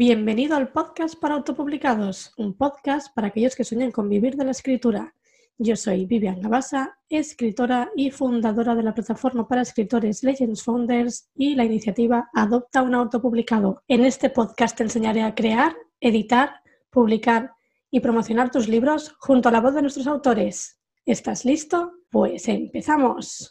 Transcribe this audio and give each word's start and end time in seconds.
Bienvenido 0.00 0.56
al 0.56 0.72
podcast 0.72 1.14
para 1.20 1.34
autopublicados, 1.34 2.32
un 2.38 2.54
podcast 2.54 3.14
para 3.14 3.26
aquellos 3.26 3.54
que 3.54 3.64
sueñan 3.64 3.90
con 3.90 4.08
vivir 4.08 4.34
de 4.34 4.46
la 4.46 4.52
escritura. 4.52 5.14
Yo 5.58 5.76
soy 5.76 6.06
Vivian 6.06 6.40
Gabasa, 6.40 6.98
escritora 7.10 7.90
y 7.94 8.10
fundadora 8.10 8.74
de 8.74 8.82
la 8.82 8.94
plataforma 8.94 9.46
para 9.46 9.60
escritores 9.60 10.24
Legends 10.24 10.62
Founders 10.62 11.28
y 11.34 11.54
la 11.54 11.66
iniciativa 11.66 12.30
Adopta 12.32 12.80
un 12.80 12.94
autopublicado. 12.94 13.82
En 13.88 14.06
este 14.06 14.30
podcast 14.30 14.74
te 14.74 14.84
enseñaré 14.84 15.22
a 15.22 15.34
crear, 15.34 15.76
editar, 16.00 16.62
publicar 16.88 17.52
y 17.90 18.00
promocionar 18.00 18.50
tus 18.50 18.68
libros 18.68 19.14
junto 19.18 19.50
a 19.50 19.52
la 19.52 19.60
voz 19.60 19.74
de 19.74 19.82
nuestros 19.82 20.06
autores. 20.06 20.80
¿Estás 21.04 21.44
listo? 21.44 21.92
Pues 22.08 22.48
empezamos. 22.48 23.50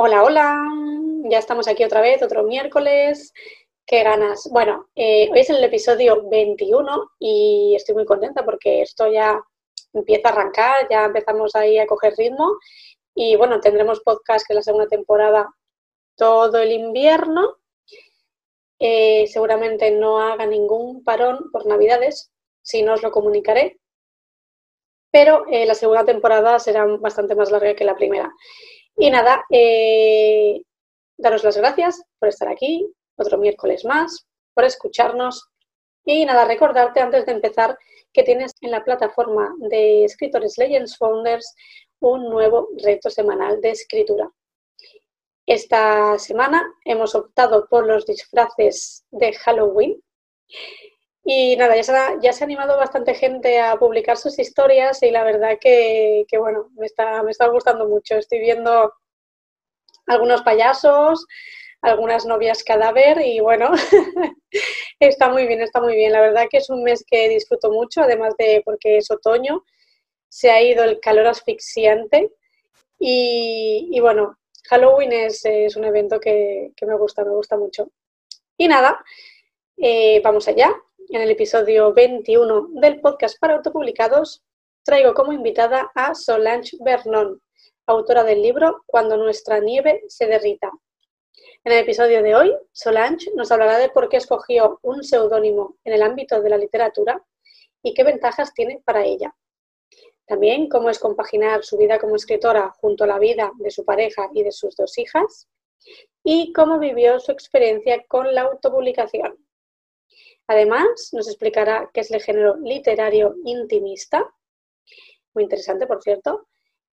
Hola, 0.00 0.22
hola, 0.22 0.64
ya 1.24 1.38
estamos 1.38 1.66
aquí 1.66 1.82
otra 1.82 2.00
vez, 2.00 2.22
otro 2.22 2.44
miércoles. 2.44 3.32
Qué 3.84 4.04
ganas. 4.04 4.48
Bueno, 4.52 4.86
eh, 4.94 5.28
hoy 5.32 5.40
es 5.40 5.50
el 5.50 5.64
episodio 5.64 6.28
21 6.28 7.10
y 7.18 7.74
estoy 7.74 7.96
muy 7.96 8.04
contenta 8.04 8.44
porque 8.44 8.82
esto 8.82 9.10
ya 9.10 9.42
empieza 9.92 10.28
a 10.28 10.32
arrancar, 10.32 10.86
ya 10.88 11.06
empezamos 11.06 11.56
ahí 11.56 11.80
a 11.80 11.86
coger 11.88 12.14
ritmo 12.16 12.58
y 13.12 13.34
bueno, 13.34 13.58
tendremos 13.58 13.98
podcast 13.98 14.46
que 14.46 14.52
es 14.52 14.58
la 14.58 14.62
segunda 14.62 14.86
temporada 14.86 15.48
todo 16.14 16.58
el 16.58 16.70
invierno. 16.70 17.56
Eh, 18.78 19.26
seguramente 19.26 19.90
no 19.90 20.20
haga 20.20 20.46
ningún 20.46 21.02
parón 21.02 21.50
por 21.50 21.66
Navidades, 21.66 22.30
si 22.62 22.84
no 22.84 22.94
os 22.94 23.02
lo 23.02 23.10
comunicaré. 23.10 23.80
Pero 25.10 25.44
eh, 25.50 25.66
la 25.66 25.74
segunda 25.74 26.04
temporada 26.04 26.60
será 26.60 26.86
bastante 26.86 27.34
más 27.34 27.50
larga 27.50 27.74
que 27.74 27.84
la 27.84 27.96
primera. 27.96 28.32
Y 28.98 29.10
nada, 29.10 29.44
eh, 29.50 30.60
daros 31.16 31.44
las 31.44 31.56
gracias 31.56 32.02
por 32.18 32.28
estar 32.28 32.48
aquí, 32.48 32.92
otro 33.16 33.38
miércoles 33.38 33.84
más, 33.84 34.26
por 34.54 34.64
escucharnos. 34.64 35.48
Y 36.04 36.24
nada, 36.24 36.44
recordarte 36.44 37.00
antes 37.00 37.24
de 37.26 37.32
empezar 37.32 37.78
que 38.12 38.24
tienes 38.24 38.52
en 38.60 38.72
la 38.72 38.82
plataforma 38.82 39.54
de 39.58 40.04
escritores 40.04 40.58
Legends 40.58 40.96
Founders 40.96 41.54
un 42.00 42.28
nuevo 42.28 42.68
reto 42.82 43.08
semanal 43.10 43.60
de 43.60 43.70
escritura. 43.70 44.30
Esta 45.46 46.18
semana 46.18 46.62
hemos 46.84 47.14
optado 47.14 47.68
por 47.68 47.86
los 47.86 48.04
disfraces 48.04 49.04
de 49.10 49.32
Halloween. 49.32 50.02
Y 51.30 51.56
nada, 51.56 51.76
ya 51.76 51.82
se, 51.82 51.92
ha, 51.94 52.18
ya 52.22 52.32
se 52.32 52.42
ha 52.42 52.46
animado 52.46 52.78
bastante 52.78 53.14
gente 53.14 53.60
a 53.60 53.76
publicar 53.76 54.16
sus 54.16 54.38
historias 54.38 55.02
y 55.02 55.10
la 55.10 55.24
verdad 55.24 55.58
que, 55.60 56.24
bueno, 56.38 56.70
me 56.74 56.86
está, 56.86 57.22
me 57.22 57.30
está 57.30 57.48
gustando 57.48 57.86
mucho. 57.86 58.14
Estoy 58.14 58.38
viendo 58.40 58.94
algunos 60.06 60.40
payasos, 60.40 61.26
algunas 61.82 62.24
novias 62.24 62.64
cadáver 62.64 63.20
y 63.20 63.40
bueno, 63.40 63.70
está 65.00 65.28
muy 65.28 65.46
bien, 65.46 65.60
está 65.60 65.82
muy 65.82 65.96
bien. 65.96 66.12
La 66.12 66.22
verdad 66.22 66.46
que 66.50 66.56
es 66.56 66.70
un 66.70 66.82
mes 66.82 67.04
que 67.06 67.28
disfruto 67.28 67.70
mucho, 67.70 68.00
además 68.00 68.34
de 68.38 68.62
porque 68.64 68.96
es 68.96 69.10
otoño, 69.10 69.64
se 70.30 70.50
ha 70.50 70.62
ido 70.62 70.82
el 70.82 70.98
calor 70.98 71.26
asfixiante 71.26 72.32
y, 72.98 74.00
bueno, 74.00 74.38
Halloween 74.70 75.12
es, 75.12 75.44
un 75.76 75.84
evento 75.84 76.20
que, 76.20 76.72
me 76.86 76.96
gusta, 76.96 77.22
me 77.22 77.32
gusta 77.32 77.58
mucho. 77.58 77.90
Y 78.56 78.66
nada, 78.66 79.04
eh, 79.76 80.22
vamos 80.24 80.48
allá. 80.48 80.74
En 81.10 81.22
el 81.22 81.30
episodio 81.30 81.94
21 81.94 82.68
del 82.82 83.00
podcast 83.00 83.38
para 83.40 83.54
autopublicados 83.54 84.44
traigo 84.84 85.14
como 85.14 85.32
invitada 85.32 85.90
a 85.94 86.14
Solange 86.14 86.76
Vernon, 86.80 87.40
autora 87.86 88.24
del 88.24 88.42
libro 88.42 88.82
Cuando 88.84 89.16
nuestra 89.16 89.58
nieve 89.58 90.02
se 90.08 90.26
derrita. 90.26 90.70
En 91.64 91.72
el 91.72 91.78
episodio 91.78 92.22
de 92.22 92.34
hoy, 92.34 92.54
Solange 92.72 93.30
nos 93.34 93.50
hablará 93.50 93.78
de 93.78 93.88
por 93.88 94.10
qué 94.10 94.18
escogió 94.18 94.80
un 94.82 95.02
seudónimo 95.02 95.78
en 95.82 95.94
el 95.94 96.02
ámbito 96.02 96.42
de 96.42 96.50
la 96.50 96.58
literatura 96.58 97.24
y 97.82 97.94
qué 97.94 98.04
ventajas 98.04 98.52
tiene 98.52 98.82
para 98.84 99.02
ella. 99.02 99.34
También 100.26 100.68
cómo 100.68 100.90
es 100.90 100.98
compaginar 100.98 101.64
su 101.64 101.78
vida 101.78 101.98
como 101.98 102.16
escritora 102.16 102.74
junto 102.82 103.04
a 103.04 103.06
la 103.06 103.18
vida 103.18 103.50
de 103.56 103.70
su 103.70 103.82
pareja 103.82 104.28
y 104.34 104.42
de 104.42 104.52
sus 104.52 104.76
dos 104.76 104.98
hijas 104.98 105.48
y 106.22 106.52
cómo 106.52 106.78
vivió 106.78 107.18
su 107.18 107.32
experiencia 107.32 108.04
con 108.08 108.34
la 108.34 108.42
autopublicación. 108.42 109.47
Además, 110.48 111.10
nos 111.12 111.28
explicará 111.28 111.90
qué 111.92 112.00
es 112.00 112.10
el 112.10 112.22
género 112.22 112.56
literario 112.56 113.36
intimista, 113.44 114.26
muy 115.34 115.44
interesante, 115.44 115.86
por 115.86 116.02
cierto, 116.02 116.48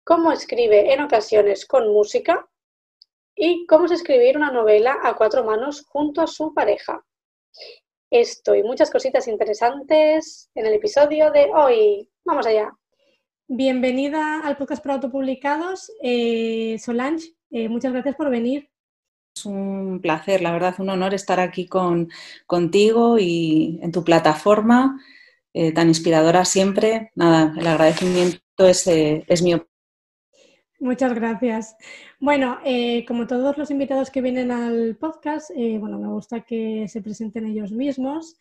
cómo 0.03 0.31
escribe 0.31 0.91
en 0.91 1.01
ocasiones 1.01 1.67
con 1.67 1.93
música 1.93 2.47
y 3.35 3.65
cómo 3.67 3.85
es 3.85 3.91
escribir 3.91 4.37
una 4.37 4.51
novela 4.51 4.97
a 5.03 5.15
cuatro 5.15 5.43
manos 5.43 5.85
junto 5.87 6.21
a 6.21 6.27
su 6.27 6.53
pareja. 6.53 7.05
Esto 8.09 8.55
y 8.55 8.63
muchas 8.63 8.89
cositas 8.89 9.27
interesantes 9.27 10.49
en 10.55 10.65
el 10.65 10.73
episodio 10.73 11.31
de 11.31 11.51
hoy. 11.53 12.09
Vamos 12.25 12.47
allá. 12.47 12.71
Bienvenida 13.47 14.39
al 14.39 14.57
podcast 14.57 14.81
para 14.83 14.95
autopublicados. 14.95 15.91
Eh, 16.01 16.77
Solange, 16.79 17.35
eh, 17.51 17.69
muchas 17.69 17.93
gracias 17.93 18.15
por 18.15 18.31
venir. 18.31 18.72
Es 19.35 19.45
un 19.45 19.99
placer, 20.01 20.41
la 20.41 20.51
verdad, 20.51 20.75
un 20.79 20.89
honor 20.89 21.13
estar 21.13 21.39
aquí 21.39 21.67
con, 21.67 22.09
contigo 22.45 23.17
y 23.19 23.79
en 23.81 23.91
tu 23.91 24.03
plataforma 24.03 24.99
eh, 25.53 25.71
tan 25.71 25.87
inspiradora 25.87 26.45
siempre. 26.45 27.11
Nada, 27.15 27.53
el 27.57 27.67
agradecimiento 27.67 28.67
es, 28.67 28.87
es 28.87 29.41
mío. 29.41 29.67
Muchas 30.83 31.13
gracias. 31.13 31.77
Bueno, 32.19 32.59
eh, 32.65 33.05
como 33.07 33.25
todos 33.25 33.57
los 33.57 33.71
invitados 33.71 34.09
que 34.09 34.21
vienen 34.21 34.51
al 34.51 34.97
podcast, 34.97 35.49
eh, 35.55 35.77
bueno, 35.79 35.97
me 35.97 36.09
gusta 36.09 36.41
que 36.41 36.89
se 36.89 37.01
presenten 37.01 37.47
ellos 37.47 37.71
mismos. 37.71 38.35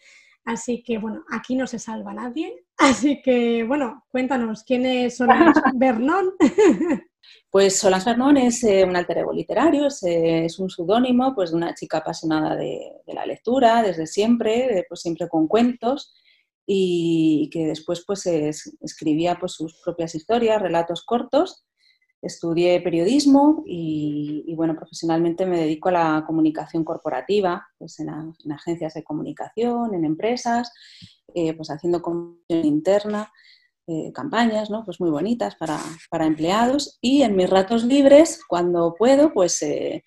Así 0.44 0.82
que, 0.82 0.98
bueno, 0.98 1.22
aquí 1.30 1.54
no 1.54 1.68
se 1.68 1.78
salva 1.78 2.12
nadie. 2.12 2.64
Así 2.78 3.22
que, 3.22 3.62
bueno, 3.62 4.04
cuéntanos, 4.10 4.64
¿quién 4.64 4.84
es 4.86 5.18
Solange 5.18 5.60
Vernon? 5.74 6.32
Pues 7.50 7.78
Solange 7.78 8.10
Vernon 8.10 8.36
es 8.36 8.64
eh, 8.64 8.84
un 8.84 8.96
alter 8.96 9.18
ego 9.18 9.32
literario, 9.32 9.86
es, 9.86 10.58
un 10.58 10.70
pseudónimo 10.70 11.34
pues, 11.34 11.50
de 11.50 11.56
una 11.56 11.74
chica 11.74 11.98
apasionada 11.98 12.56
de, 12.56 12.92
la 13.06 13.26
lectura 13.26 13.82
desde 13.82 14.06
siempre, 14.06 14.86
pues 14.88 15.00
siempre 15.00 15.28
con 15.28 15.46
cuentos 15.46 16.14
y 16.66 17.50
que 17.52 17.66
después 17.66 18.04
pues 18.06 18.26
escribía 18.26 19.38
pues, 19.38 19.52
sus 19.52 19.80
propias 19.84 20.14
historias, 20.14 20.62
relatos 20.62 21.04
cortos. 21.04 21.64
Estudié 22.22 22.80
periodismo 22.80 23.64
y, 23.66 24.54
bueno, 24.54 24.76
profesionalmente 24.76 25.44
me 25.44 25.58
dedico 25.58 25.88
a 25.88 25.92
la 25.92 26.24
comunicación 26.24 26.84
corporativa, 26.84 27.66
pues 27.76 27.98
en, 27.98 28.08
agencias 28.52 28.94
de 28.94 29.02
comunicación, 29.02 29.92
en 29.92 30.04
empresas, 30.04 30.72
eh, 31.34 31.52
pues 31.54 31.68
haciendo 31.70 32.00
comunicación 32.00 32.64
interna, 32.64 33.32
eh, 33.86 34.12
campañas, 34.12 34.70
¿no? 34.70 34.84
Pues 34.84 35.00
muy 35.00 35.10
bonitas 35.10 35.56
para, 35.56 35.80
empleados 36.26 36.98
y 37.00 37.22
en 37.22 37.36
mis 37.36 37.50
ratos 37.50 37.84
libres, 37.84 38.40
cuando 38.48 38.94
puedo, 38.96 39.32
pues, 39.32 39.60
eh, 39.62 40.04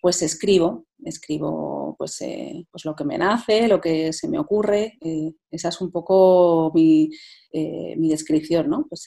pues 0.00 0.22
escribo, 0.22 0.86
escribo 1.04 1.94
pues, 1.98 2.18
pues 2.70 2.84
lo 2.84 2.94
que 2.94 3.04
me 3.04 3.18
nace, 3.18 3.68
lo 3.68 3.80
que 3.80 4.12
se 4.12 4.28
me 4.28 4.38
ocurre, 4.38 4.98
esa 5.50 5.68
es 5.68 5.80
un 5.80 5.90
poco 5.90 6.72
mi, 6.74 7.10
mi 7.52 8.08
descripción, 8.08 8.70
¿no? 8.70 8.86
Pues 8.88 9.04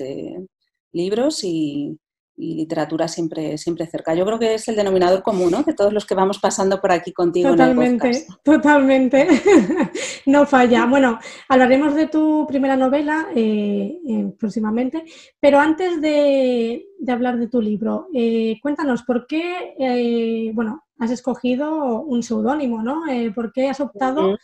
libros 0.92 1.44
y, 1.44 1.98
y 2.36 2.56
literatura 2.56 3.08
siempre, 3.08 3.58
siempre 3.58 3.86
cerca. 3.86 4.16
Yo 4.16 4.26
creo 4.26 4.40
que 4.40 4.56
es 4.56 4.68
el 4.68 4.76
denominador 4.76 5.22
común 5.22 5.52
¿no? 5.52 5.64
de 5.64 5.74
todos 5.74 5.94
los 5.94 6.06
que 6.06 6.16
vamos 6.16 6.40
pasando 6.40 6.82
por 6.82 6.92
aquí 6.92 7.14
contigo. 7.14 7.52
Totalmente, 7.52 8.08
en 8.08 8.16
el 8.16 8.24
totalmente. 8.44 9.28
no 10.26 10.46
falla. 10.46 10.86
Bueno, 10.86 11.20
hablaremos 11.48 11.94
de 11.94 12.08
tu 12.08 12.46
primera 12.48 12.76
novela 12.76 13.28
eh, 13.36 14.00
eh, 14.08 14.34
próximamente, 14.38 15.04
pero 15.40 15.60
antes 15.60 16.02
de, 16.02 16.86
hablar 17.08 17.38
de 17.38 17.48
tu 17.48 17.62
libro, 17.62 18.08
eh, 18.14 18.58
cuéntanos 18.62 19.04
por 19.04 19.28
qué, 19.28 20.52
bueno, 20.54 20.84
has 20.98 21.12
escogido 21.12 22.02
un 22.02 22.24
seudónimo, 22.24 22.82
¿no? 22.82 23.04
¿Por 23.36 23.52
qué 23.52 23.70
has 23.70 23.80
optado 23.80 24.38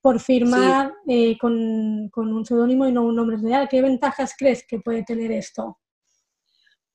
por 0.00 0.20
firmar 0.20 0.92
con, 1.40 2.08
con 2.10 2.32
un 2.32 2.44
seudónimo 2.46 2.86
y 2.86 2.92
no 2.92 3.04
un 3.04 3.16
nombre 3.16 3.36
real? 3.36 3.68
¿Qué 3.68 3.82
ventajas 3.82 4.34
crees 4.38 4.64
que 4.66 4.78
puede 4.78 5.02
tener 5.02 5.30
esto? 5.32 5.78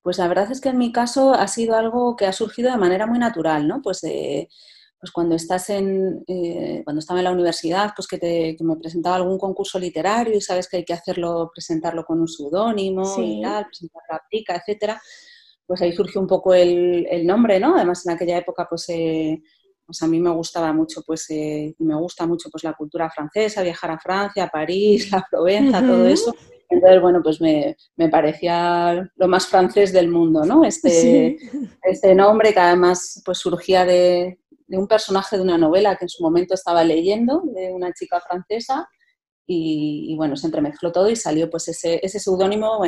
Pues 0.02 0.18
la 0.18 0.28
verdad 0.28 0.52
es 0.52 0.62
que 0.62 0.70
en 0.70 0.78
mi 0.78 0.92
caso 0.92 1.34
ha 1.34 1.48
sido 1.48 1.76
algo 1.76 2.16
que 2.16 2.26
ha 2.26 2.34
surgido 2.34 2.72
de 2.72 2.78
manera 2.78 3.06
muy 3.06 3.20
natural, 3.20 3.68
¿no? 3.68 3.82
Pues, 3.82 4.02
pues 4.02 5.12
cuando 5.12 5.36
estás 5.36 5.70
en, 5.70 6.24
eh, 6.28 6.82
cuando 6.84 7.00
estaba 7.00 7.20
en 7.20 7.26
la 7.26 7.32
universidad, 7.32 7.92
pues 7.96 8.08
que, 8.08 8.18
te, 8.18 8.58
me 8.62 8.76
presentaba 8.78 9.18
algún 9.18 9.38
concurso 9.38 9.80
literario 9.80 10.36
y 10.36 10.42
sabes 10.42 10.68
que 10.68 10.78
hay 10.78 10.86
que 10.86 10.94
hacerlo, 10.94 11.50
presentarlo 11.54 12.06
con 12.06 12.20
un 12.20 12.28
seudónimo 12.28 13.04
y 13.22 13.42
tal, 13.42 13.66
presentar 13.66 14.02
la 14.10 14.22
plica, 14.30 14.56
etcétera, 14.56 15.02
pues 15.66 15.82
ahí 15.82 15.94
surgió 15.94 16.20
un 16.20 16.28
poco 16.28 16.54
el, 16.54 17.26
nombre, 17.26 17.60
¿no? 17.60 17.76
Además 17.76 18.06
en 18.06 18.14
aquella 18.14 18.38
época, 18.38 18.68
pues, 18.70 18.90
eh, 18.90 19.42
pues 19.86 20.02
a 20.02 20.08
mí 20.08 20.20
me 20.20 20.32
gustaba 20.32 20.72
mucho, 20.74 21.02
pues, 21.06 21.30
eh, 21.30 21.76
me 21.80 21.96
gusta 21.96 22.26
mucho 22.26 22.50
pues 22.50 22.64
la 22.64 22.74
cultura 22.74 23.10
francesa, 23.10 23.64
viajar 23.64 23.92
a 23.92 24.00
Francia, 24.00 24.46
a 24.46 24.50
París, 24.50 25.10
la 25.12 25.26
Provenza, 25.30 25.82
todo 25.82 26.08
eso 26.08 26.34
Entonces, 26.70 27.02
bueno, 27.02 27.22
pues 27.24 27.42
me, 27.42 27.76
parecía 28.10 29.12
lo 29.16 29.28
más 29.28 29.48
francés 29.48 29.92
del 29.92 30.08
mundo, 30.08 30.46
¿no? 30.46 30.64
Este, 30.64 31.38
este 31.84 32.14
nombre 32.14 32.54
que 32.54 32.60
además 32.60 33.22
pues 33.26 33.40
surgía 33.40 33.86
de, 33.86 34.40
un 34.68 34.88
personaje 34.88 35.36
de 35.36 35.42
una 35.42 35.58
novela 35.58 35.96
que 35.96 36.06
en 36.06 36.10
su 36.10 36.22
momento 36.22 36.54
estaba 36.54 36.84
leyendo, 36.84 37.42
de 37.44 37.74
una 37.74 37.92
chica 37.94 38.22
francesa, 38.22 38.88
y, 39.52 40.16
bueno, 40.16 40.36
se 40.36 40.46
entremezcló 40.46 40.92
todo 40.92 41.10
y 41.10 41.16
salió 41.16 41.50
pues 41.50 41.68
ese, 41.70 42.00
ese 42.04 42.20
seudónimo 42.20 42.84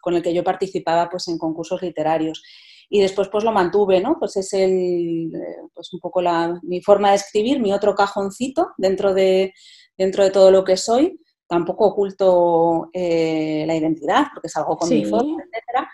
con 0.00 0.14
el 0.14 0.22
que 0.22 0.32
yo 0.32 0.44
participaba 0.44 1.10
pues 1.10 1.26
en 1.26 1.38
concursos 1.38 1.82
literarios. 1.82 2.40
Y 2.88 3.00
después 3.00 3.28
pues 3.28 3.42
lo 3.42 3.50
mantuve, 3.50 4.00
¿no? 4.00 4.16
Pues 4.16 4.36
es 4.36 4.52
el, 4.52 5.32
pues 5.74 5.92
un 5.92 5.98
poco 5.98 6.22
la, 6.22 6.60
mi 6.62 6.80
forma 6.82 7.10
de 7.10 7.16
escribir, 7.16 7.58
mi 7.58 7.72
otro 7.72 7.96
cajoncito 7.96 8.68
dentro 8.76 9.12
de, 9.12 9.54
dentro 9.98 10.22
de 10.22 10.30
todo 10.30 10.52
lo 10.52 10.62
que 10.62 10.76
soy 10.76 11.18
tampoco 11.52 11.88
oculto 11.88 12.88
eh, 12.94 13.64
la 13.66 13.76
identidad, 13.76 14.28
porque 14.32 14.48
salgo 14.48 14.74
con 14.74 14.88
mi 14.88 15.04
foto, 15.04 15.36
etcétera, 15.38 15.86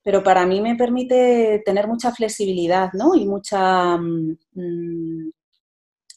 pero 0.00 0.22
para 0.22 0.46
mí 0.46 0.60
me 0.60 0.76
permite 0.76 1.60
tener 1.64 1.88
mucha 1.88 2.12
flexibilidad, 2.12 2.92
¿no? 2.92 3.16
Y 3.16 3.26
mucha, 3.26 3.96
mm, 3.96 5.30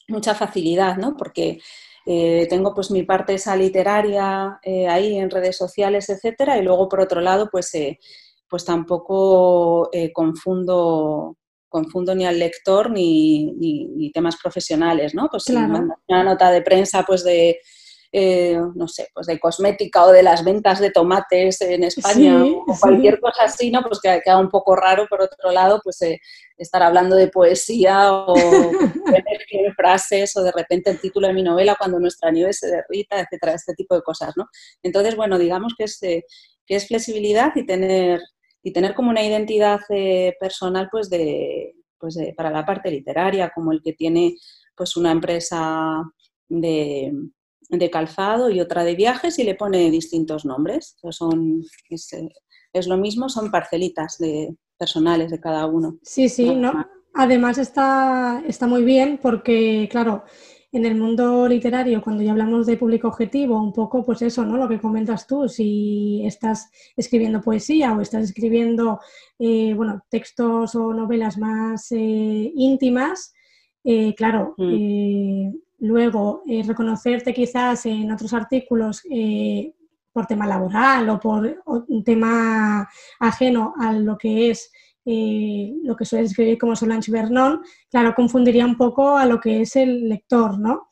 mucha 0.06 0.36
facilidad, 0.36 0.98
¿no? 0.98 1.16
Porque 1.16 1.58
eh, 2.06 2.46
tengo 2.48 2.72
pues 2.72 2.92
mi 2.92 3.02
parte 3.02 3.34
esa 3.34 3.56
literaria 3.56 4.60
eh, 4.62 4.86
ahí 4.86 5.18
en 5.18 5.30
redes 5.30 5.56
sociales, 5.56 6.08
etcétera, 6.08 6.56
y 6.56 6.62
luego 6.62 6.88
por 6.88 7.00
otro 7.00 7.20
lado, 7.20 7.48
pues, 7.50 7.72
pues 8.48 8.64
tampoco 8.64 9.90
confundo 10.12 11.36
confundo 11.68 12.14
ni 12.14 12.24
al 12.24 12.38
lector 12.38 12.88
ni, 12.88 14.12
temas 14.14 14.36
profesionales, 14.36 15.12
¿no? 15.12 15.26
Pues 15.28 15.44
una 15.48 16.22
nota 16.22 16.52
de 16.52 16.62
prensa 16.62 17.02
pues 17.02 17.24
de 17.24 17.58
eh, 18.18 18.58
no 18.74 18.88
sé, 18.88 19.10
pues 19.12 19.26
de 19.26 19.38
cosmética 19.38 20.06
o 20.06 20.10
de 20.10 20.22
las 20.22 20.42
ventas 20.42 20.80
de 20.80 20.90
tomates 20.90 21.60
en 21.60 21.84
España 21.84 22.42
o 22.46 22.64
cualquier 22.80 23.20
cosa 23.20 23.42
así, 23.42 23.70
¿no? 23.70 23.82
Pues 23.82 24.00
que 24.00 24.22
queda 24.24 24.38
un 24.38 24.48
poco 24.48 24.74
raro, 24.74 25.06
por 25.06 25.20
otro 25.20 25.50
lado, 25.50 25.82
pues 25.84 26.00
eh, 26.00 26.18
estar 26.56 26.82
hablando 26.82 27.14
de 27.14 27.28
poesía 27.28 28.10
o 28.10 28.32
de 29.12 29.72
frases 29.76 30.34
o 30.34 30.42
de 30.42 30.50
repente 30.50 30.88
el 30.88 30.98
título 30.98 31.28
de 31.28 31.34
mi 31.34 31.42
novela 31.42 31.76
cuando 31.78 32.00
nuestra 32.00 32.30
nieve 32.30 32.54
se 32.54 32.68
derrita, 32.68 33.20
etcétera, 33.20 33.52
este 33.52 33.74
tipo 33.74 33.94
de 33.94 34.00
cosas, 34.00 34.32
¿no? 34.34 34.46
Entonces, 34.82 35.14
bueno, 35.14 35.36
digamos 35.36 35.74
que 35.76 35.84
es, 35.84 36.02
eh, 36.02 36.24
que 36.64 36.76
es 36.76 36.88
flexibilidad 36.88 37.52
y 37.54 37.66
tener, 37.66 38.22
y 38.62 38.72
tener 38.72 38.94
como 38.94 39.10
una 39.10 39.24
identidad 39.24 39.80
personal, 40.40 40.88
pues, 40.90 41.10
de, 41.10 41.74
pues 41.98 42.18
para 42.34 42.50
la 42.50 42.64
parte 42.64 42.90
literaria, 42.90 43.52
como 43.54 43.72
el 43.72 43.82
que 43.82 43.92
tiene 43.92 44.36
pues 44.74 44.96
una 44.96 45.10
empresa 45.10 46.02
de, 46.48 47.12
de 47.68 47.90
calzado 47.90 48.50
y 48.50 48.60
otra 48.60 48.84
de 48.84 48.94
viajes 48.94 49.38
y 49.38 49.44
le 49.44 49.54
pone 49.54 49.90
distintos 49.90 50.44
nombres. 50.44 50.96
son, 51.10 51.62
eh, 51.90 52.28
es, 52.72 52.86
lo 52.86 52.96
mismo, 52.96 53.28
son 53.28 53.50
parcelitas 53.50 54.18
de, 54.18 54.56
personales 54.78 55.30
de 55.30 55.40
cada 55.40 55.66
uno. 55.66 55.98
Sí, 56.02 56.28
sí, 56.28 56.54
no. 56.54 56.86
Además 57.14 57.58
está, 57.58 58.42
está 58.46 58.66
muy 58.66 58.84
bien 58.84 59.18
porque, 59.22 59.88
claro, 59.90 60.24
en 60.70 60.84
el 60.84 60.96
mundo 60.96 61.48
literario, 61.48 62.02
cuando 62.02 62.22
ya 62.22 62.32
hablamos 62.32 62.66
de 62.66 62.76
público 62.76 63.08
objetivo, 63.08 63.58
un 63.58 63.72
poco, 63.72 64.04
pues 64.04 64.20
eso, 64.20 64.44
¿no? 64.44 64.58
Lo 64.58 64.68
que 64.68 64.80
comentas 64.80 65.26
tú, 65.26 65.48
si 65.48 66.22
estás 66.26 66.70
escribiendo 66.94 67.40
poesía 67.40 67.94
o 67.94 68.02
estás 68.02 68.24
escribiendo, 68.24 69.00
eh, 69.38 69.72
bueno, 69.74 70.02
textos 70.10 70.74
o 70.74 70.92
novelas 70.92 71.38
más 71.38 71.90
eh, 71.92 72.52
íntimas, 72.54 73.32
claro, 74.16 74.54
mm. 74.58 75.52
Luego, 75.78 76.42
eh, 76.46 76.62
reconocerte 76.66 77.34
quizás 77.34 77.86
en 77.86 78.10
otros 78.10 78.32
artículos 78.32 79.02
eh, 79.10 79.74
por 80.12 80.26
tema 80.26 80.46
laboral 80.46 81.08
o 81.10 81.20
por 81.20 81.62
un 81.66 82.02
tema 82.02 82.88
ajeno 83.20 83.74
a 83.78 83.92
lo 83.92 84.16
que 84.16 84.50
es 84.50 84.70
eh, 85.04 85.72
lo 85.84 85.94
que 85.94 86.04
suele 86.04 86.24
escribir 86.24 86.58
como 86.58 86.74
Solange 86.74 87.12
Vernon, 87.12 87.62
claro, 87.88 88.14
confundiría 88.14 88.66
un 88.66 88.76
poco 88.76 89.16
a 89.16 89.24
lo 89.24 89.38
que 89.38 89.60
es 89.60 89.76
el 89.76 90.08
lector, 90.08 90.58
¿no? 90.58 90.88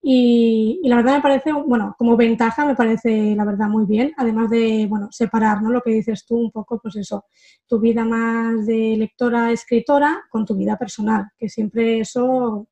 Y, 0.00 0.80
la 0.84 0.96
verdad 0.96 1.16
me 1.16 1.22
parece, 1.22 1.52
bueno, 1.52 1.94
como 1.98 2.16
ventaja 2.16 2.64
me 2.64 2.74
parece 2.76 3.34
la 3.36 3.44
verdad 3.44 3.68
muy 3.68 3.84
bien, 3.84 4.12
además 4.16 4.48
de, 4.48 4.86
bueno, 4.88 5.08
separar. 5.10 5.60
Lo 5.62 5.82
que 5.82 5.90
dices 5.90 6.24
tú 6.24 6.36
un 6.38 6.50
poco, 6.50 6.80
pues 6.80 6.96
eso, 6.96 7.26
tu 7.66 7.78
vida 7.78 8.04
más 8.04 8.64
de 8.66 8.96
lectora, 8.96 9.52
escritora 9.52 10.22
con 10.30 10.46
tu 10.46 10.54
vida 10.54 10.78
personal, 10.78 11.26
que 11.36 11.48
siempre 11.48 12.00
eso 12.00 12.68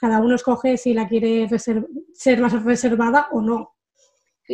cada 0.00 0.20
uno 0.20 0.34
escoge 0.34 0.76
si 0.76 0.94
la 0.94 1.06
quiere 1.06 1.48
ser 1.58 2.40
más 2.40 2.64
reservada 2.64 3.28
o 3.32 3.40
no. 3.40 3.74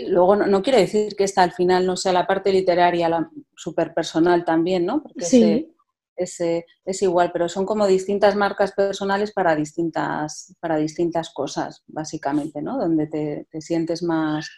Luego 0.09 0.37
no, 0.37 0.63
quiere 0.63 0.81
decir 0.81 1.17
que 1.17 1.25
esta 1.25 1.43
al 1.43 1.53
final 1.53 1.87
no 1.87 1.97
sea 1.97 2.13
la 2.13 2.27
parte 2.27 2.53
literaria, 2.53 3.09
la 3.09 3.31
super 3.55 3.95
personal 3.95 4.45
también, 4.45 4.85
¿no? 4.85 5.03
Porque 5.03 5.25
sí. 5.25 5.75
es, 6.15 7.03
igual, 7.03 7.31
pero 7.33 7.49
son 7.49 7.65
como 7.65 7.87
distintas 7.87 8.37
marcas 8.37 8.73
personales 8.73 9.33
para 9.33 9.57
distintas, 9.57 10.55
para 10.61 10.77
distintas 10.77 11.33
cosas, 11.33 11.83
básicamente, 11.87 12.61
¿no? 12.61 12.79
Donde 12.79 13.07
te, 13.07 13.61
sientes 13.63 14.03
más, 14.03 14.51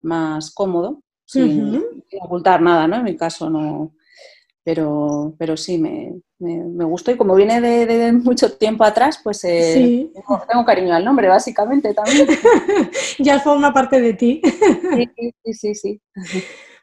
más 0.00 0.54
cómodo, 0.54 1.02
sin, 1.26 1.84
ocultar 2.22 2.62
nada, 2.62 2.88
¿no? 2.88 2.96
En 2.96 3.04
mi 3.04 3.16
caso 3.16 3.50
no, 3.50 3.94
pero, 4.68 5.34
pero 5.38 5.56
sí, 5.56 5.78
me, 5.78 6.20
me, 6.38 6.84
gustó 6.84 7.10
y 7.10 7.16
como 7.16 7.34
viene 7.34 7.58
de, 7.58 8.12
mucho 8.12 8.52
tiempo 8.58 8.84
atrás, 8.84 9.18
pues 9.24 9.42
eh, 9.44 10.10
tengo, 10.46 10.64
cariño 10.66 10.94
al 10.94 11.06
nombre, 11.06 11.26
básicamente 11.26 11.94
también. 11.94 12.26
ya 13.18 13.40
forma 13.40 13.72
parte 13.72 13.98
de 13.98 14.12
ti. 14.12 14.42
sí, 15.42 15.52
sí, 15.54 15.74
sí, 15.74 16.00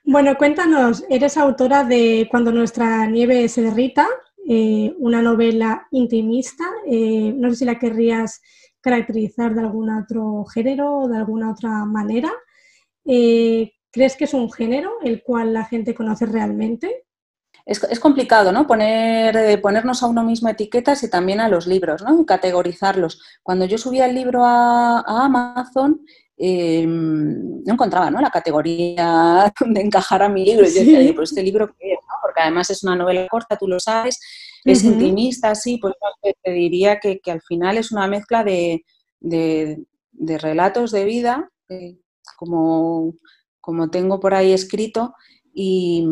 Bueno, 0.03 0.35
cuéntanos, 0.35 1.05
eres 1.11 1.37
autora 1.37 1.83
de 1.83 2.27
Cuando 2.31 2.51
nuestra 2.51 3.05
nieve 3.05 3.47
se 3.49 3.61
derrita, 3.61 4.07
eh, 4.49 4.91
una 4.97 5.21
novela 5.21 5.85
intimista. 5.91 6.63
Eh, 6.87 7.35
no 7.37 7.51
sé 7.51 7.57
si 7.57 7.65
la 7.65 7.77
querrías 7.77 8.41
caracterizar 8.81 9.53
de 9.53 9.61
algún 9.61 9.91
otro 9.91 10.43
género 10.45 11.01
o 11.01 11.07
de 11.07 11.17
alguna 11.17 11.51
otra 11.51 11.85
manera. 11.85 12.31
¿Crees 13.03 14.17
que 14.17 14.23
es 14.23 14.33
un 14.33 14.51
género 14.51 14.93
el 15.03 15.21
cual 15.21 15.53
la 15.53 15.65
gente 15.65 15.93
conoce 15.93 16.25
realmente? 16.25 17.04
Es, 17.65 17.99
complicado, 17.99 18.51
¿no? 18.51 18.67
Poner, 18.67 19.35
eh, 19.35 19.57
ponernos 19.57 20.03
a 20.03 20.07
uno 20.07 20.23
mismo 20.23 20.49
etiquetas 20.49 21.01
y 21.03 21.09
también 21.09 21.39
a 21.39 21.49
los 21.49 21.65
libros, 21.65 22.03
¿no? 22.03 22.23
Categorizarlos. 22.23 23.19
Cuando 23.41 23.65
yo 23.65 23.79
subía 23.79 24.05
el 24.05 24.13
libro 24.13 24.45
a, 24.45 25.03
Amazon, 25.25 26.05
em, 26.37 27.63
no 27.63 27.73
encontraba 27.73 28.11
¿no? 28.11 28.21
la 28.21 28.29
categoría 28.29 29.51
donde 29.59 29.81
encajar 29.81 30.21
a 30.21 30.29
mi 30.29 30.45
libro. 30.45 30.67
Y 30.67 30.73
yo 30.73 30.79
decía, 30.79 31.15
pues 31.15 31.31
este 31.31 31.41
libro 31.41 31.75
qué 31.79 31.93
es, 31.93 31.99
Porque 32.21 32.41
además 32.41 32.69
es 32.69 32.83
una 32.83 32.95
novela 32.95 33.27
corta, 33.27 33.57
tú 33.57 33.67
lo 33.67 33.79
sabes, 33.79 34.19
es 34.63 34.83
intimista, 34.83 35.55
sí, 35.55 35.79
pues 35.79 35.95
te 36.43 36.51
diría 36.51 36.99
que, 36.99 37.19
al 37.31 37.41
final 37.41 37.77
es 37.77 37.91
una 37.91 38.07
mezcla 38.07 38.43
de, 38.43 38.83
relatos 40.19 40.91
de 40.91 41.05
vida, 41.05 41.49
eh, 41.69 41.97
como, 42.35 43.15
como 43.59 43.89
tengo 43.89 44.19
por 44.19 44.35
ahí 44.35 44.53
escrito, 44.53 45.15
y, 45.51 46.05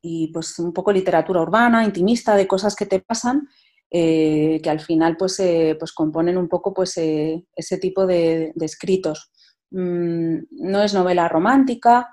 y 0.00 0.28
pues 0.32 0.58
un 0.58 0.72
poco 0.72 0.92
literatura 0.92 1.42
urbana, 1.42 1.84
intimista, 1.84 2.36
de 2.36 2.46
cosas 2.46 2.76
que 2.76 2.86
te 2.86 3.00
pasan, 3.00 3.48
eh, 3.90 4.60
que 4.62 4.70
al 4.70 4.80
final 4.80 5.16
pues, 5.16 5.40
eh, 5.40 5.76
pues 5.78 5.92
componen 5.92 6.36
un 6.36 6.48
poco 6.48 6.74
pues, 6.74 6.96
eh, 6.98 7.44
ese 7.54 7.78
tipo 7.78 8.06
de, 8.06 8.52
escritos. 8.60 9.30
Mm, 9.70 10.38
no 10.50 10.82
es 10.82 10.94
novela 10.94 11.28
romántica, 11.28 12.08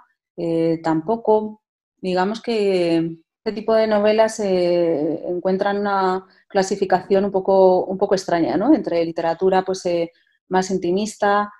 tampoco. 0.84 1.62
Digamos 2.01 2.42
que 2.42 3.18
este 3.38 3.54
tipo 3.54 3.74
de 3.74 3.88
novelas 3.88 4.39
encuentran 4.39 5.80
una 5.80 6.25
clasificación 6.48 7.25
un 7.25 7.32
poco, 7.32 7.86
un 7.86 7.98
poco 7.98 8.15
extraña, 8.15 8.58
¿no? 8.58 8.74
Entre 8.74 9.04
literatura 9.06 9.63
pues, 9.63 9.84
más 10.50 10.72
intimista, 10.72 11.51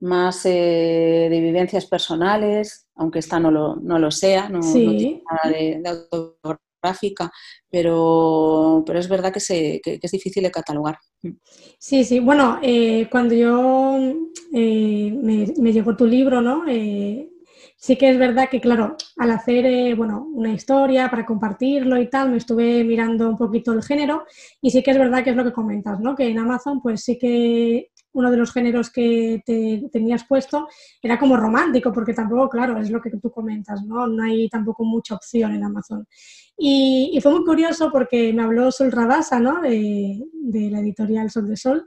más 0.00 0.42
de 0.44 1.28
vivencias 1.30 1.86
personales, 1.86 2.83
aunque 2.96 3.18
esta 3.18 3.40
no 3.40 3.50
lo, 3.50 3.76
no 3.76 3.98
lo 3.98 4.10
sea, 4.10 4.48
no, 4.48 4.60
tiene 4.60 5.22
nada 5.30 5.56
de, 5.56 5.82
autográfica, 5.88 7.30
pero, 7.70 8.82
pero 8.86 8.98
es 8.98 9.08
verdad 9.08 9.32
que, 9.32 9.40
se, 9.40 9.80
es 9.84 10.10
difícil 10.10 10.42
de 10.42 10.50
catalogar. 10.50 10.98
Sí, 11.78 12.04
sí, 12.04 12.20
bueno, 12.20 12.58
eh, 12.62 13.08
cuando 13.10 13.34
yo 13.34 13.96
eh, 14.52 15.10
me, 15.12 15.72
llegó 15.72 15.96
tu 15.96 16.06
libro, 16.06 16.40
¿no? 16.40 16.64
Eh, 16.68 17.30
sí 17.76 17.96
que 17.96 18.10
es 18.10 18.18
verdad 18.18 18.48
que, 18.50 18.60
claro, 18.60 18.96
al 19.16 19.30
hacer 19.30 19.96
bueno, 19.96 20.26
una 20.32 20.52
historia 20.52 21.10
para 21.10 21.26
compartirlo 21.26 22.00
y 22.00 22.08
tal, 22.08 22.30
me 22.30 22.36
estuve 22.36 22.84
mirando 22.84 23.28
un 23.28 23.36
poquito 23.36 23.72
el 23.72 23.82
género 23.82 24.24
y 24.60 24.70
sí 24.70 24.82
que 24.82 24.92
es 24.92 24.98
verdad 24.98 25.24
que 25.24 25.30
es 25.30 25.36
lo 25.36 25.44
que 25.44 25.52
comentas, 25.52 26.00
¿no? 26.00 26.14
Que 26.14 26.28
en 26.28 26.38
Amazon 26.38 26.80
pues 26.80 27.02
sí 27.02 27.18
que 27.18 27.90
uno 28.14 28.30
de 28.30 28.36
los 28.36 28.52
géneros 28.52 28.90
que 28.90 29.42
te 29.44 29.88
tenías 29.92 30.24
puesto 30.24 30.68
era 31.02 31.18
como 31.18 31.36
romántico, 31.36 31.92
porque 31.92 32.14
tampoco, 32.14 32.48
claro, 32.48 32.78
es 32.78 32.90
lo 32.90 33.00
que 33.00 33.10
tú 33.10 33.30
comentas, 33.30 33.82
¿no? 33.84 34.06
No 34.06 34.22
hay 34.22 34.48
tampoco 34.48 34.84
mucha 34.84 35.14
opción 35.14 35.52
en 35.52 35.64
Amazon. 35.64 36.06
Y, 36.56 37.18
fue 37.20 37.32
muy 37.32 37.44
curioso 37.44 37.90
porque 37.90 38.32
me 38.32 38.42
habló 38.42 38.70
Sol 38.70 38.92
Rabasa, 38.92 39.40
¿no? 39.40 39.60
De, 39.60 40.20
la 40.70 40.78
editorial 40.78 41.30
Sol 41.30 41.48
de 41.48 41.56
Sol. 41.56 41.84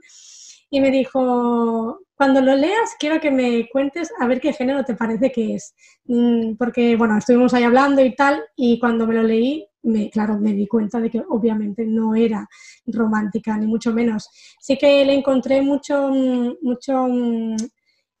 Y 0.70 0.80
me 0.80 0.90
dijo, 0.90 2.00
cuando 2.14 2.40
lo 2.40 2.54
leas 2.54 2.96
quiero 2.98 3.20
que 3.20 3.30
me 3.30 3.68
cuentes 3.70 4.12
a 4.20 4.26
ver 4.26 4.40
qué 4.40 4.52
género 4.52 4.84
te 4.84 4.94
parece 4.94 5.32
que 5.32 5.54
es. 5.54 5.74
Mm, 6.04 6.56
porque, 6.56 6.96
bueno, 6.96 7.16
estuvimos 7.16 7.54
ahí 7.54 7.64
hablando 7.64 8.04
y 8.04 8.14
tal, 8.14 8.42
y 8.56 8.78
cuando 8.78 9.06
me 9.06 9.14
lo 9.14 9.22
leí, 9.22 9.66
me, 9.82 10.10
claro, 10.10 10.38
me 10.38 10.52
di 10.52 10.66
cuenta 10.66 11.00
de 11.00 11.10
que 11.10 11.22
obviamente 11.28 11.86
no 11.86 12.14
era 12.14 12.48
romántica, 12.86 13.56
ni 13.56 13.66
mucho 13.66 13.92
menos. 13.94 14.28
Sí 14.60 14.76
que 14.76 15.04
le 15.04 15.14
encontré 15.14 15.62
mucho, 15.62 16.10
mm, 16.10 16.56
mucho 16.62 17.06
mm, 17.08 17.56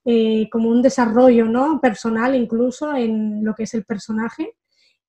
eh, 0.04 0.48
como 0.50 0.70
un 0.70 0.80
desarrollo 0.80 1.46
¿no? 1.46 1.80
personal 1.80 2.34
incluso 2.34 2.94
en 2.94 3.44
lo 3.44 3.54
que 3.54 3.64
es 3.64 3.74
el 3.74 3.84
personaje 3.84 4.54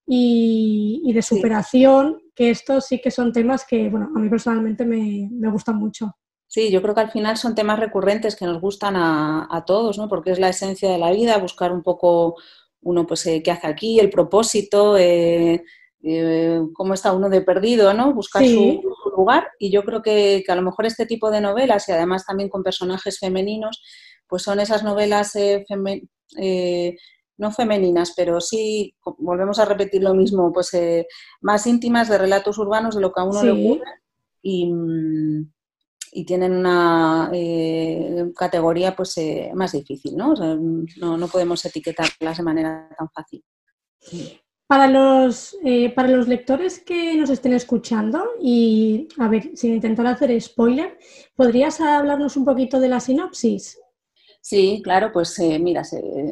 y, 0.05 1.11
de 1.13 1.21
superación, 1.21 2.19
que 2.35 2.49
estos 2.49 2.87
sí 2.87 2.99
que 2.99 3.11
son 3.11 3.31
temas 3.31 3.65
que, 3.65 3.89
bueno, 3.89 4.09
a 4.15 4.19
mí 4.19 4.27
personalmente 4.27 4.83
me, 4.85 5.29
me, 5.31 5.51
gustan 5.51 5.77
mucho. 5.77 6.17
Sí, 6.49 6.69
yo 6.69 6.81
creo 6.81 6.93
que 6.93 7.01
al 7.01 7.11
final 7.11 7.37
son 7.37 7.55
temas 7.55 7.79
recurrentes 7.79 8.35
que 8.35 8.45
nos 8.45 8.59
gustan 8.59 8.97
a, 8.97 9.47
a 9.49 9.63
todos, 9.63 9.97
¿no? 9.97 10.09
Porque 10.09 10.31
es 10.31 10.39
la 10.39 10.49
esencia 10.49 10.91
de 10.91 10.97
la 10.97 11.11
vida, 11.11 11.37
buscar 11.37 11.71
un 11.71 11.83
poco 11.83 12.35
uno, 12.81 13.07
pues, 13.07 13.25
eh, 13.27 13.41
qué 13.41 13.51
hace 13.51 13.67
aquí, 13.67 13.99
el 13.99 14.09
propósito, 14.09 14.97
eh, 14.97 15.63
eh, 16.03 16.61
cómo 16.73 16.93
está 16.93 17.13
uno 17.13 17.29
de 17.29 17.41
perdido, 17.41 17.93
¿no? 17.93 18.13
Buscar 18.13 18.43
su, 18.45 18.81
lugar. 19.15 19.47
Y 19.59 19.71
yo 19.71 19.83
creo 19.83 20.01
que, 20.01 20.43
que, 20.45 20.51
a 20.51 20.55
lo 20.55 20.61
mejor 20.61 20.85
este 20.85 21.05
tipo 21.05 21.31
de 21.31 21.39
novelas, 21.39 21.87
y 21.87 21.93
además 21.93 22.25
también 22.25 22.49
con 22.49 22.63
personajes 22.63 23.19
femeninos, 23.19 23.81
pues 24.27 24.43
son 24.43 24.59
esas 24.59 24.83
novelas 24.83 25.35
no 27.39 27.51
femeninas, 27.53 28.13
pero 28.15 28.41
sí, 28.41 28.95
volvemos 29.17 29.59
a 29.59 29.65
repetir 29.65 30.03
lo 30.03 30.13
mismo, 30.13 30.51
pues 30.51 30.73
eh, 30.73 31.07
más 31.39 31.65
íntimas 31.65 32.09
de 32.09 32.17
relatos 32.17 32.57
urbanos 32.57 32.95
de 32.95 33.01
lo 33.01 33.13
que 33.13 33.21
a 33.21 33.23
uno 33.23 33.41
le 33.41 33.51
ocurre 33.51 33.91
y, 34.41 34.71
y, 36.11 36.25
tienen 36.25 36.53
una 36.53 37.29
eh, 37.33 38.31
categoría 38.35 38.95
pues 38.95 39.17
eh, 39.17 39.51
más 39.53 39.71
difícil, 39.71 40.15
¿no? 40.15 40.33
¿no? 40.33 41.17
¿no? 41.17 41.27
podemos 41.27 41.63
etiquetarlas 41.65 42.37
de 42.37 42.43
manera 42.43 42.89
tan 42.97 43.09
fácil. 43.09 43.43
Para 44.67 44.87
los, 44.87 45.57
para 45.95 46.09
los 46.09 46.27
lectores 46.27 46.79
que 46.79 47.15
nos 47.15 47.29
estén 47.31 47.53
escuchando 47.53 48.23
y, 48.39 49.07
a 49.17 49.27
ver, 49.27 49.51
sin 49.55 49.73
intentar 49.73 50.05
hacer 50.05 50.39
spoiler, 50.39 50.97
¿podrías 51.35 51.81
hablarnos 51.81 52.37
un 52.37 52.45
poquito 52.45 52.79
de 52.79 52.89
la 52.89 52.99
sinopsis? 52.99 53.79
Sí, 54.41 54.81
claro, 54.83 55.11
pues 55.11 55.39
mira, 55.39 55.81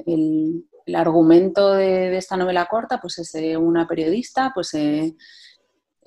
el, 0.05 0.63
el 0.87 0.95
argumento 0.95 1.73
de, 1.73 2.17
esta 2.17 2.37
novela 2.37 2.65
corta 2.65 2.99
pues 2.99 3.19
es 3.19 3.31
de 3.33 3.57
una 3.57 3.85
periodista 3.85 4.51
pues 4.55 4.73
eh, 4.73 5.05
eh, 5.05 5.15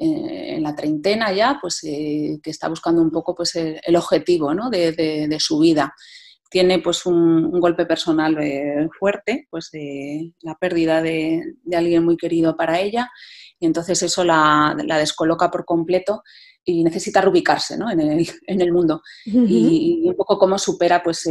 en 0.03 0.63
la 0.63 0.75
treintena 0.75 1.33
ya 1.33 1.59
pues 1.61 1.85
eh, 1.85 2.39
que 2.43 2.51
está 2.51 2.69
buscando 2.69 3.03
un 3.03 3.11
poco 3.11 3.35
pues 3.35 3.55
el, 3.57 3.97
objetivo 3.97 4.55
¿no? 4.55 4.71
de, 4.71 5.37
su 5.39 5.59
vida 5.59 5.95
tiene 6.51 6.79
pues 6.79 7.07
un, 7.07 7.51
golpe 7.61 7.87
personal 7.87 8.37
fuerte 8.99 9.47
pues 9.51 9.71
de 9.71 10.33
la 10.41 10.55
pérdida 10.55 11.03
de, 11.03 11.43
alguien 11.75 12.05
muy 12.05 12.17
querido 12.17 12.57
para 12.57 12.81
ella 12.81 13.11
y 13.59 13.67
entonces 13.67 14.03
eso 14.03 14.25
la, 14.25 14.75
descoloca 14.99 15.51
por 15.51 15.65
completo 15.65 16.23
y 16.65 16.83
necesita 16.83 17.21
reubicarse 17.21 17.77
¿no? 17.77 17.91
en, 17.91 18.01
el, 18.01 18.27
en, 18.47 18.61
el, 18.61 18.73
mundo 18.73 19.03
y, 19.27 20.03
un 20.07 20.17
poco 20.17 20.39
cómo 20.39 20.59
supera 20.59 21.03
pues 21.03 21.27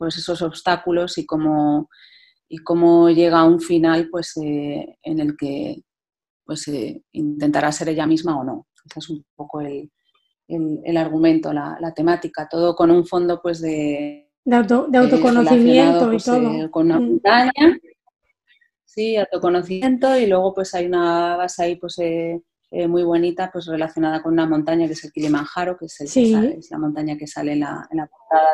pues 0.00 0.16
esos 0.16 0.40
obstáculos 0.40 1.18
y 1.18 1.26
cómo, 1.26 1.90
y 2.48 2.56
cómo 2.56 3.10
llega 3.10 3.40
a 3.40 3.44
un 3.44 3.60
final 3.60 4.08
pues, 4.10 4.34
eh, 4.38 4.96
en 5.02 5.20
el 5.20 5.36
que 5.36 5.82
pues, 6.50 6.66
eh, 6.66 7.04
intentará 7.12 7.70
ser 7.70 7.90
ella 7.90 8.08
misma 8.08 8.36
o 8.36 8.42
no. 8.42 8.66
Ese 8.84 8.98
es 8.98 9.08
un 9.08 9.24
poco 9.36 9.60
el, 9.60 9.88
el, 10.48 10.96
argumento, 10.96 11.52
la, 11.52 11.78
la, 11.78 11.94
temática, 11.94 12.48
todo 12.50 12.74
con 12.74 12.90
un 12.90 13.06
fondo 13.06 13.40
pues, 13.40 13.60
de, 13.60 14.28
de, 14.44 14.98
autoconocimiento 14.98 16.08
y 16.08 16.10
pues, 16.10 16.24
todo. 16.24 16.50
Eh, 16.50 16.68
con 16.68 16.86
una 16.86 16.98
mm. 16.98 17.04
montaña, 17.04 17.78
sí, 18.84 19.16
autoconocimiento 19.16 20.18
y 20.18 20.26
luego 20.26 20.52
pues 20.52 20.74
hay 20.74 20.86
una 20.86 21.36
base 21.36 21.62
ahí 21.62 21.76
pues, 21.76 21.96
muy 22.88 23.04
bonita 23.04 23.48
pues 23.52 23.66
relacionada 23.66 24.20
con 24.20 24.32
una 24.32 24.48
montaña 24.48 24.88
que 24.88 24.94
es 24.94 25.04
el 25.04 25.12
Kilimanjaro, 25.12 25.78
que 25.78 25.84
es, 25.84 26.00
el, 26.16 26.46
es 26.58 26.68
la 26.68 26.78
montaña 26.78 27.16
que 27.16 27.28
sale 27.28 27.52
en 27.52 27.60
la, 27.60 27.86
en 27.92 27.98
la 27.98 28.08
portada 28.08 28.48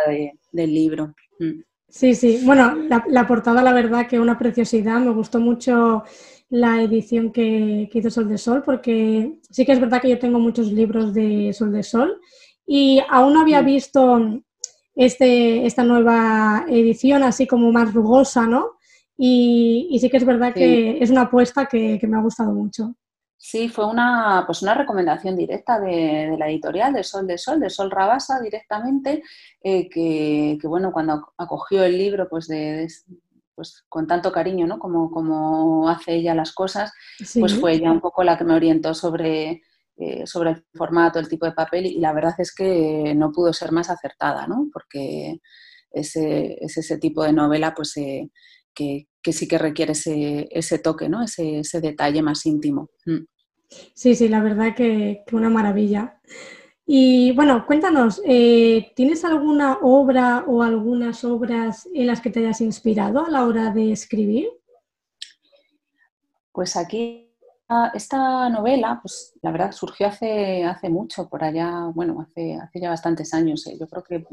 del 0.52 0.74
libro. 0.74 1.14
Mm. 1.38 1.62
Sí, 1.88 2.14
sí. 2.14 2.42
Bueno, 2.44 2.76
la, 3.08 3.26
portada, 3.26 3.62
la 3.62 3.72
verdad, 3.72 4.06
que 4.06 4.20
una 4.20 4.38
preciosidad. 4.38 5.00
Me 5.00 5.12
gustó 5.12 5.40
mucho 5.40 6.02
la 6.48 6.82
edición 6.82 7.32
que, 7.32 7.88
hizo 7.92 8.10
Sol 8.10 8.28
de 8.28 8.38
Sol, 8.38 8.62
porque 8.64 9.38
sí 9.50 9.64
que 9.64 9.72
es 9.72 9.80
verdad 9.80 10.00
que 10.00 10.10
yo 10.10 10.18
tengo 10.18 10.38
muchos 10.38 10.70
libros 10.72 11.12
de 11.12 11.52
Sol 11.52 11.72
de 11.72 11.82
Sol 11.82 12.20
y 12.66 13.00
aún 13.08 13.34
no 13.34 13.40
había 13.40 13.62
visto 13.62 14.42
este, 14.94 15.66
esta 15.66 15.82
nueva 15.84 16.64
edición 16.68 17.22
así 17.22 17.46
como 17.46 17.72
más 17.72 17.92
rugosa, 17.92 18.46
¿no? 18.46 18.72
Y, 19.18 19.96
sí 20.00 20.10
que 20.10 20.18
es 20.18 20.24
verdad 20.24 20.52
que 20.52 20.98
es 21.02 21.10
una 21.10 21.22
apuesta 21.22 21.66
que 21.66 21.98
me 22.06 22.16
ha 22.16 22.22
gustado 22.22 22.52
mucho. 22.52 22.94
Sí, 23.48 23.68
fue 23.68 23.86
una, 23.86 24.42
pues 24.46 24.62
una 24.62 24.74
recomendación 24.74 25.36
directa 25.36 25.78
de, 25.78 26.36
la 26.38 26.48
editorial, 26.48 26.92
de 26.92 27.04
Sol 27.04 27.26
de 27.26 27.36
Sol, 27.36 27.60
de 27.60 27.70
Sol 27.70 27.90
Rabasa 27.90 28.40
directamente, 28.40 29.22
eh, 29.62 29.88
que, 29.88 30.58
bueno, 30.64 30.90
cuando 30.90 31.32
acogió 31.36 31.84
el 31.84 31.96
libro, 31.96 32.28
pues, 32.28 32.48
de, 32.48 32.88
pues 33.56 33.84
con 33.88 34.06
tanto 34.06 34.30
cariño, 34.30 34.66
¿no? 34.66 34.78
Como, 34.78 35.10
como 35.10 35.88
hace 35.88 36.14
ella 36.14 36.34
las 36.34 36.52
cosas, 36.52 36.92
pues 37.40 37.54
fue 37.54 37.72
ella 37.72 37.90
un 37.90 38.00
poco 38.00 38.22
la 38.22 38.36
que 38.36 38.44
me 38.44 38.54
orientó 38.54 38.94
sobre, 38.94 39.62
eh, 39.96 40.26
sobre 40.26 40.50
el 40.50 40.64
formato, 40.74 41.18
el 41.18 41.28
tipo 41.28 41.46
de 41.46 41.52
papel, 41.52 41.86
y 41.86 41.98
la 41.98 42.12
verdad 42.12 42.34
es 42.38 42.54
que 42.54 43.14
no 43.16 43.32
pudo 43.32 43.52
ser 43.52 43.72
más 43.72 43.90
acertada, 43.90 44.46
¿no? 44.46 44.68
Porque 44.72 45.40
ese, 45.90 46.58
es 46.60 46.76
ese 46.76 46.98
tipo 46.98 47.24
de 47.24 47.32
novela, 47.32 47.74
pues, 47.74 47.96
eh, 47.96 48.30
que, 48.74 49.08
que, 49.22 49.32
sí 49.32 49.48
que 49.48 49.58
requiere 49.58 49.92
ese, 49.92 50.46
ese 50.50 50.78
toque, 50.78 51.08
¿no? 51.08 51.22
Ese, 51.22 51.60
ese 51.60 51.80
detalle 51.80 52.20
más 52.22 52.44
íntimo. 52.44 52.90
Mm. 53.06 53.24
Sí, 53.94 54.14
sí, 54.14 54.28
la 54.28 54.42
verdad 54.42 54.74
que, 54.74 55.24
una 55.32 55.50
maravilla. 55.50 56.20
Y 56.88 57.32
bueno, 57.32 57.66
cuéntanos, 57.66 58.22
eh, 58.24 58.92
¿tienes 58.94 59.24
alguna 59.24 59.78
obra 59.82 60.44
o 60.46 60.62
algunas 60.62 61.24
obras 61.24 61.88
en 61.92 62.06
las 62.06 62.20
que 62.20 62.30
te 62.30 62.38
hayas 62.40 62.60
inspirado 62.60 63.26
a 63.26 63.30
la 63.30 63.44
hora 63.44 63.72
de 63.72 63.90
escribir? 63.90 64.48
Pues 66.52 66.76
aquí 66.76 67.25
esta 67.94 68.48
novela, 68.48 69.00
pues 69.02 69.34
la 69.42 69.50
verdad 69.50 69.72
surgió 69.72 70.06
hace, 70.06 70.64
hace 70.64 70.88
mucho, 70.88 71.28
por 71.28 71.42
allá, 71.42 71.90
bueno, 71.94 72.20
hace, 72.20 72.54
hace 72.54 72.80
ya 72.80 72.90
bastantes 72.90 73.34
años, 73.34 73.66
eh. 73.66 73.76
yo 73.78 73.88
creo 73.88 74.04
que 74.04 74.24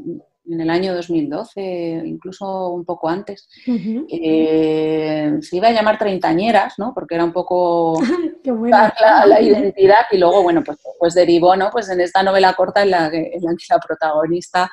en 0.45 0.61
el 0.61 0.69
año 0.69 0.93
2012, 0.93 2.03
incluso 2.05 2.69
un 2.69 2.85
poco 2.85 3.09
antes. 3.09 3.49
Eh, 3.65 5.37
se 5.41 5.57
iba 5.57 5.69
a 5.69 5.71
llamar 5.71 5.97
Treintañeras, 5.97 6.77
¿no? 6.77 6.93
Porque 6.93 7.15
era 7.15 7.23
un 7.23 7.33
poco 7.33 7.99
la, 8.45 9.41
identidad 9.41 10.05
y 10.11 10.17
luego, 10.17 10.43
bueno, 10.43 10.61
pues, 10.63 10.77
pues 10.99 11.13
derivó, 11.15 11.55
¿no? 11.55 11.71
Pues 11.71 11.89
en 11.89 12.01
esta 12.01 12.21
novela 12.21 12.53
corta 12.53 12.83
en 12.83 12.91
la 12.91 13.09
que, 13.09 13.31
la, 13.41 13.79
protagonista 13.79 14.69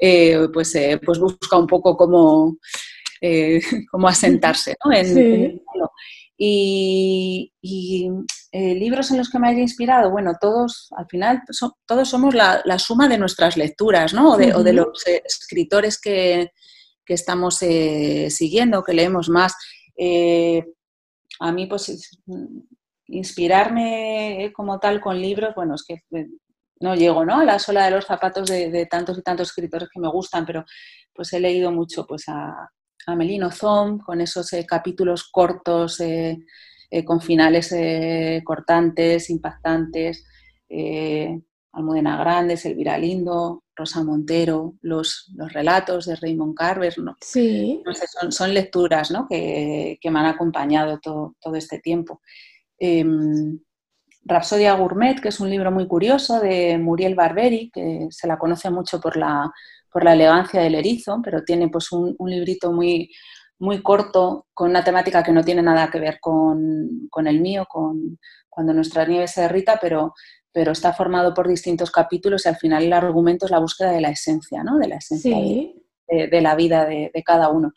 eh, 0.00 0.46
pues, 0.52 0.78
pues 1.04 1.18
busca 1.18 1.56
un 1.56 1.66
poco 1.66 1.96
cómo, 1.96 2.58
cómo 3.90 4.06
asentarse, 4.06 4.76
¿no? 4.84 4.92
En, 4.92 5.60
y, 6.40 7.52
eh, 8.52 8.74
libros 8.74 9.10
en 9.10 9.18
los 9.18 9.28
que 9.28 9.38
me 9.40 9.48
haya 9.48 9.60
inspirado, 9.60 10.10
bueno, 10.10 10.34
todos, 10.40 10.88
al 10.96 11.06
final, 11.06 11.42
todos 11.84 12.08
somos 12.08 12.34
la, 12.34 12.78
suma 12.78 13.08
de 13.08 13.18
nuestras 13.18 13.56
lecturas, 13.56 14.14
¿no? 14.14 14.32
O 14.32 14.36
de, 14.36 14.72
los 14.72 15.06
eh, 15.06 15.22
escritores 15.24 16.00
que, 16.00 16.52
estamos 17.06 17.62
eh, 17.62 18.28
siguiendo, 18.30 18.82
que 18.84 18.92
leemos 18.92 19.28
más. 19.28 19.54
a 21.40 21.52
mí, 21.52 21.66
pues, 21.66 22.20
inspirarme 23.06 24.52
como 24.54 24.78
tal 24.78 25.00
con 25.00 25.20
libros, 25.20 25.54
bueno, 25.56 25.74
es 25.74 25.84
que 25.84 26.02
no 26.80 26.94
llego, 26.94 27.24
¿no? 27.24 27.40
A 27.40 27.44
la 27.44 27.58
sola 27.58 27.86
de 27.86 27.90
los 27.90 28.04
zapatos 28.04 28.48
de, 28.48 28.70
de 28.70 28.86
tantos 28.86 29.18
y 29.18 29.22
tantos 29.22 29.48
escritores 29.48 29.88
que 29.92 30.00
me 30.00 30.10
gustan, 30.10 30.46
pero 30.46 30.64
pues 31.12 31.32
he 31.32 31.40
leído 31.40 31.72
mucho, 31.72 32.06
pues, 32.06 32.24
a 32.28 32.70
a 33.08 33.16
Melino 33.16 33.50
Zom, 33.50 33.98
con 33.98 34.20
esos 34.20 34.52
eh, 34.52 34.66
capítulos 34.66 35.24
cortos, 35.24 35.98
eh, 36.00 36.38
eh, 36.90 37.04
con 37.04 37.20
finales 37.20 37.74
cortantes, 38.44 39.30
impactantes, 39.30 40.24
Almudena 41.72 42.18
Grandes, 42.18 42.64
Elvira 42.66 42.98
Lindo, 42.98 43.64
Rosa 43.74 44.02
Montero, 44.04 44.74
los, 44.82 45.30
los 45.36 45.52
relatos 45.52 46.06
de 46.06 46.16
Raymond 46.16 46.54
Carver, 46.54 46.98
¿no? 46.98 47.16
Sí. 47.20 47.82
son, 48.30 48.52
lecturas 48.52 49.12
que, 49.28 49.98
me 50.02 50.18
han 50.18 50.26
acompañado 50.26 50.98
todo, 50.98 51.36
todo 51.40 51.54
este 51.56 51.78
tiempo. 51.78 52.20
Em, 52.78 53.58
Rapsodia 54.24 54.74
Gourmet, 54.74 55.20
que 55.20 55.28
es 55.28 55.40
un 55.40 55.48
libro 55.48 55.70
muy 55.70 55.86
curioso 55.86 56.40
de 56.40 56.76
Muriel 56.78 57.14
Barberi, 57.14 57.70
que 57.70 58.08
se 58.10 58.26
la 58.26 58.38
conoce 58.38 58.70
mucho 58.70 59.00
por 59.00 59.16
la 59.16 59.50
por 59.90 60.04
la 60.04 60.12
elegancia 60.12 60.60
del 60.60 60.74
erizo, 60.74 61.20
pero 61.22 61.44
tiene 61.44 61.68
pues 61.68 61.90
un, 61.92 62.16
librito 62.20 62.72
muy, 62.72 63.10
muy 63.58 63.82
corto 63.82 64.46
con 64.54 64.70
una 64.70 64.84
temática 64.84 65.22
que 65.22 65.32
no 65.32 65.44
tiene 65.44 65.62
nada 65.62 65.90
que 65.90 66.00
ver 66.00 66.18
con, 66.20 67.08
el 67.26 67.40
mío, 67.40 67.66
con 67.68 68.18
cuando 68.48 68.72
nuestra 68.72 69.04
nieve 69.04 69.28
se 69.28 69.42
derrita, 69.42 69.78
pero, 69.80 70.14
pero 70.52 70.72
está 70.72 70.92
formado 70.92 71.32
por 71.32 71.48
distintos 71.48 71.90
capítulos 71.90 72.44
y 72.44 72.48
al 72.48 72.56
final 72.56 72.84
el 72.84 72.92
argumento 72.92 73.46
es 73.46 73.52
la 73.52 73.60
búsqueda 73.60 73.92
de 73.92 74.00
la 74.00 74.10
esencia, 74.10 74.62
¿no? 74.64 74.78
De 74.78 74.88
la 74.88 74.96
esencia 74.96 75.36
de, 76.08 76.40
la 76.40 76.54
vida 76.54 76.86
de, 76.86 77.10
cada 77.24 77.50
uno. 77.50 77.72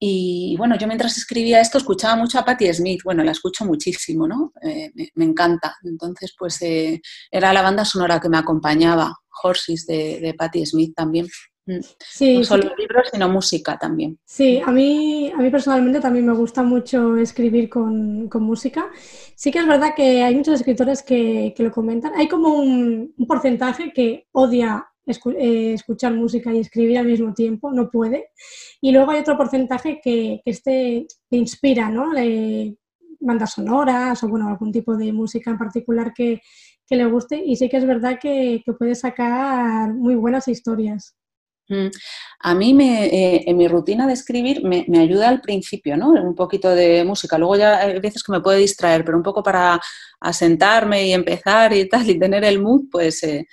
Y 0.00 0.54
bueno, 0.56 0.76
yo 0.78 0.86
mientras 0.86 1.16
escribía 1.16 1.60
esto 1.60 1.78
escuchaba 1.78 2.16
mucho 2.16 2.38
a 2.38 2.44
Patti 2.44 2.72
Smith, 2.72 3.00
bueno, 3.04 3.24
la 3.24 3.32
escucho 3.32 3.64
muchísimo, 3.64 4.28
¿no? 4.28 4.52
Eh, 4.62 4.90
me, 5.14 5.24
encanta. 5.24 5.76
Entonces, 5.82 6.34
pues 6.38 6.62
eh, 6.62 7.00
era 7.30 7.52
la 7.52 7.62
banda 7.62 7.84
sonora 7.84 8.20
que 8.20 8.28
me 8.28 8.38
acompañaba, 8.38 9.12
Horses 9.42 9.86
de, 9.86 10.20
de 10.20 10.34
Patti 10.34 10.64
Smith 10.64 10.94
también. 10.94 11.26
Mm. 11.68 11.80
Sí, 11.98 12.38
no 12.38 12.44
solo 12.44 12.74
libros, 12.78 13.08
sino 13.12 13.28
música 13.28 13.76
también. 13.76 14.18
Sí, 14.24 14.60
a 14.64 14.72
mí, 14.72 15.30
a 15.30 15.36
mí 15.36 15.50
personalmente 15.50 16.00
también 16.00 16.24
me 16.24 16.32
gusta 16.32 16.62
mucho 16.62 17.16
escribir 17.18 17.68
con, 17.68 18.28
música. 18.40 18.90
Sí 19.36 19.50
que 19.50 19.58
es 19.58 19.66
verdad 19.66 19.94
que 19.94 20.22
hay 20.22 20.34
muchos 20.34 20.54
escritores 20.54 21.02
que, 21.02 21.54
lo 21.58 21.70
comentan. 21.70 22.14
Hay 22.14 22.26
como 22.26 22.54
un, 22.54 23.14
porcentaje 23.28 23.92
que 23.92 24.26
odia 24.32 24.88
escuchar 25.12 26.14
música 26.14 26.52
y 26.52 26.60
escribir 26.60 26.98
al 26.98 27.06
mismo 27.06 27.34
tiempo, 27.34 27.72
no 27.72 27.90
puede. 27.90 28.30
Y 28.80 28.92
luego 28.92 29.10
hay 29.10 29.20
otro 29.20 29.36
porcentaje 29.36 30.00
que, 30.02 30.40
que 30.44 30.50
este 30.50 31.06
le 31.30 31.38
inspira, 31.38 31.90
¿no? 31.90 32.12
bandas 33.20 33.54
sonoras 33.54 34.22
o 34.22 34.28
bueno, 34.28 34.48
algún 34.48 34.70
tipo 34.70 34.96
de 34.96 35.12
música 35.12 35.50
en 35.50 35.58
particular 35.58 36.12
que, 36.14 36.40
le 36.90 37.04
guste. 37.04 37.42
Y 37.44 37.56
sí 37.56 37.68
que 37.68 37.76
es 37.76 37.86
verdad 37.86 38.18
que, 38.20 38.62
que 38.64 38.72
puede 38.72 38.94
sacar 38.94 39.92
muy 39.92 40.14
buenas 40.14 40.48
historias. 40.48 41.14
Mm. 41.68 41.88
A 42.40 42.54
mí 42.54 42.72
me, 42.72 43.06
eh, 43.06 43.44
en 43.46 43.56
mi 43.56 43.68
rutina 43.68 44.06
de 44.06 44.14
escribir 44.14 44.64
me, 44.64 44.86
ayuda 44.98 45.28
al 45.28 45.40
principio, 45.40 45.96
¿no? 45.96 46.10
Un 46.10 46.34
poquito 46.34 46.70
de 46.70 47.04
música. 47.04 47.36
Luego 47.36 47.56
ya 47.56 47.78
hay 47.78 48.00
veces 48.00 48.22
que 48.22 48.32
me 48.32 48.40
puede 48.40 48.60
distraer, 48.60 49.04
pero 49.04 49.18
un 49.18 49.22
poco 49.22 49.42
para 49.42 49.80
asentarme 50.20 51.06
y 51.06 51.12
empezar 51.12 51.72
y 51.74 51.88
tal 51.88 52.08
y 52.08 52.18
tener 52.18 52.44
el 52.44 52.60
mood, 52.60 52.84
pues, 52.90 53.22
eh, 53.22 53.46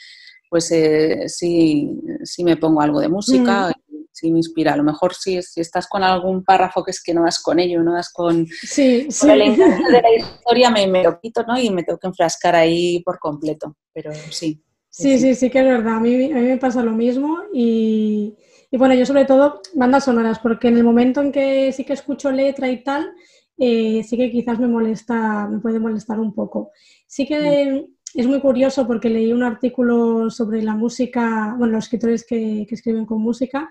pues 0.49 0.71
eh, 0.71 1.27
sí, 1.27 1.99
sí 2.23 2.43
me 2.43 2.57
pongo 2.57 2.81
algo 2.81 2.99
de 2.99 3.09
música. 3.09 3.69
Mm. 3.69 3.73
Sí 4.11 4.31
me 4.31 4.39
inspira. 4.39 4.71
A 4.71 4.77
lo 4.77 4.83
mejor 4.83 5.13
si, 5.13 5.41
si 5.41 5.59
estás 5.59 5.87
con 5.87 6.01
algún 6.01 6.45
párrafo 6.45 6.85
que 6.85 6.91
es 6.91 7.03
que 7.03 7.13
no 7.13 7.23
das 7.23 7.43
con 7.43 7.59
ello, 7.59 7.83
no 7.83 7.95
das 7.95 8.13
con, 8.13 8.47
sí, 8.47 9.09
el 9.23 9.41
encanto 9.41 9.91
de 9.91 10.01
la 10.01 10.15
historia, 10.15 10.69
me, 10.69 10.87
me 10.87 11.03
lo 11.03 11.19
quito, 11.19 11.43
¿no? 11.43 11.59
Y 11.59 11.69
me 11.69 11.83
tengo 11.83 11.99
que 11.99 12.07
enfrascar 12.07 12.55
ahí 12.55 13.01
por 13.03 13.19
completo. 13.19 13.75
Pero 13.93 14.13
sí. 14.31 14.63
Sí, 14.89 15.19
sí, 15.19 15.35
sí 15.35 15.49
que 15.49 15.59
es 15.59 15.65
verdad. 15.65 15.97
A 15.97 15.99
mí, 15.99 16.31
a 16.31 16.35
mí 16.35 16.41
me 16.41 16.57
pasa 16.57 16.81
lo 16.81 16.93
mismo 16.93 17.39
y, 17.53 18.33
bueno, 18.71 18.93
yo 18.93 19.05
sobre 19.05 19.25
todo 19.25 19.59
bandas 19.73 20.05
sonoras, 20.05 20.39
porque 20.39 20.69
en 20.69 20.77
el 20.77 20.85
momento 20.85 21.21
en 21.21 21.33
que 21.33 21.73
sí 21.73 21.83
que 21.83 21.91
escucho 21.91 22.31
letra 22.31 22.69
y 22.69 22.81
tal, 22.81 23.11
eh, 23.57 24.01
sí 24.07 24.15
que 24.15 24.31
quizás 24.31 24.57
me 24.57 24.67
molesta, 24.67 25.49
me 25.49 25.59
puede 25.59 25.79
molestar 25.79 26.17
un 26.17 26.33
poco. 26.33 26.71
Sí 27.05 27.27
que 27.27 27.85
es 28.21 28.27
muy 28.27 28.39
curioso 28.39 28.87
porque 28.87 29.09
leí 29.09 29.33
un 29.33 29.43
artículo 29.43 30.29
sobre 30.29 30.61
la 30.63 30.75
música, 30.75 31.55
bueno, 31.57 31.73
los 31.73 31.85
escritores 31.85 32.25
que, 32.25 32.65
escriben 32.69 33.05
con 33.05 33.21
música, 33.21 33.69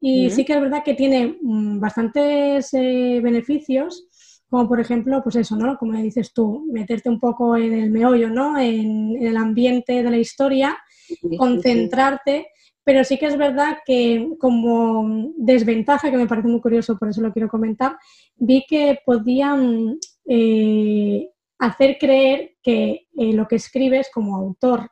y 0.00 0.30
sí 0.30 0.44
que 0.44 0.52
es 0.52 0.60
verdad 0.60 0.82
que 0.84 0.94
tiene 0.94 1.38
mm, 1.40 1.80
bastantes 1.80 2.72
eh, 2.74 3.20
beneficios 3.22 4.06
como 4.48 4.68
por 4.68 4.80
ejemplo, 4.80 5.22
pues 5.22 5.36
eso, 5.36 5.56
¿no? 5.56 5.76
Como 5.76 6.00
dices 6.00 6.32
tú, 6.32 6.66
meterte 6.70 7.08
un 7.08 7.18
poco 7.18 7.56
en 7.56 7.72
el 7.72 7.90
meollo, 7.90 8.30
¿no? 8.30 8.58
En, 8.58 9.16
el 9.20 9.36
ambiente 9.36 10.02
de 10.02 10.10
la 10.10 10.18
historia, 10.18 10.76
concentrarte, 11.36 12.46
pero 12.84 13.02
sí 13.02 13.18
que 13.18 13.26
es 13.26 13.36
verdad 13.36 13.78
que 13.84 14.28
como 14.38 15.32
desventaja, 15.36 16.10
que 16.10 16.16
me 16.16 16.28
parece 16.28 16.48
muy 16.48 16.60
curioso, 16.60 16.96
por 16.96 17.08
eso 17.08 17.20
lo 17.20 17.32
quiero 17.32 17.48
comentar, 17.48 17.98
vi 18.36 18.64
que 18.68 19.00
podían 19.04 19.98
eh, 20.28 21.28
hacer 21.58 21.96
creer 21.98 22.56
que 22.62 23.08
eh, 23.16 23.32
lo 23.32 23.46
que 23.48 23.56
escribes 23.56 24.10
como 24.12 24.36
autor 24.36 24.90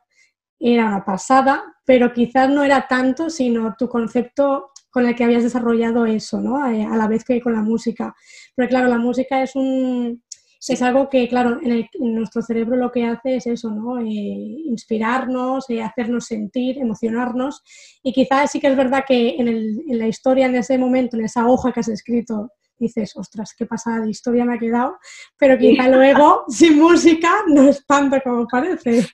era 0.59 0.87
una 0.87 1.05
pasada, 1.05 1.63
pero 1.85 2.13
quizás 2.13 2.49
no 2.49 2.63
era 2.63 2.87
tanto, 2.87 3.29
sino 3.29 3.75
tu 3.77 3.87
concepto 3.87 4.71
con 4.95 5.05
el 5.05 5.13
que 5.13 5.25
habías 5.25 5.43
desarrollado 5.43 6.05
eso, 6.05 6.39
¿no? 6.39 6.65
Eh, 6.69 6.85
a 6.85 6.95
la 6.95 7.07
vez 7.07 7.25
que 7.25 7.41
con 7.41 7.51
la 7.51 7.61
música. 7.61 8.15
Pero 8.55 8.69
claro, 8.69 8.87
la 8.87 8.97
música 8.97 9.43
es 9.43 9.55
un... 9.55 10.23
Es 10.67 10.81
algo 10.81 11.09
que, 11.09 11.27
claro, 11.27 11.59
en, 11.61 11.85
nuestro 12.15 12.41
cerebro 12.41 12.75
lo 12.77 12.91
que 12.91 13.05
hace 13.05 13.35
es 13.35 13.45
eso, 13.45 13.69
¿no? 13.69 13.99
Eh, 13.99 14.05
inspirarnos, 14.05 15.69
eh, 15.69 15.83
hacernos 15.83 16.25
sentir, 16.25 16.79
emocionarnos. 16.79 17.61
Y 18.01 18.13
quizás 18.13 18.51
sí 18.51 18.59
que 18.59 18.67
es 18.67 18.75
verdad 18.75 19.03
que 19.05 19.35
en, 19.37 19.99
la 19.99 20.07
historia, 20.07 20.47
en 20.47 20.55
ese 20.55 20.77
momento, 20.77 21.17
en 21.17 21.25
esa 21.25 21.45
hoja 21.45 21.71
que 21.71 21.81
has 21.81 21.89
escrito, 21.89 22.51
dices, 22.77 23.15
ostras, 23.15 23.53
qué 23.57 23.65
pasada 23.65 24.01
de 24.01 24.09
historia 24.09 24.45
me 24.45 24.55
ha 24.55 24.59
quedado, 24.59 24.97
pero 25.37 25.57
quizá 25.57 25.87
luego, 25.87 26.45
sin 26.49 26.79
música, 26.79 27.43
no 27.47 27.63
es 27.69 27.85
tanto 27.85 28.17
como 28.23 28.47
parece. 28.47 29.07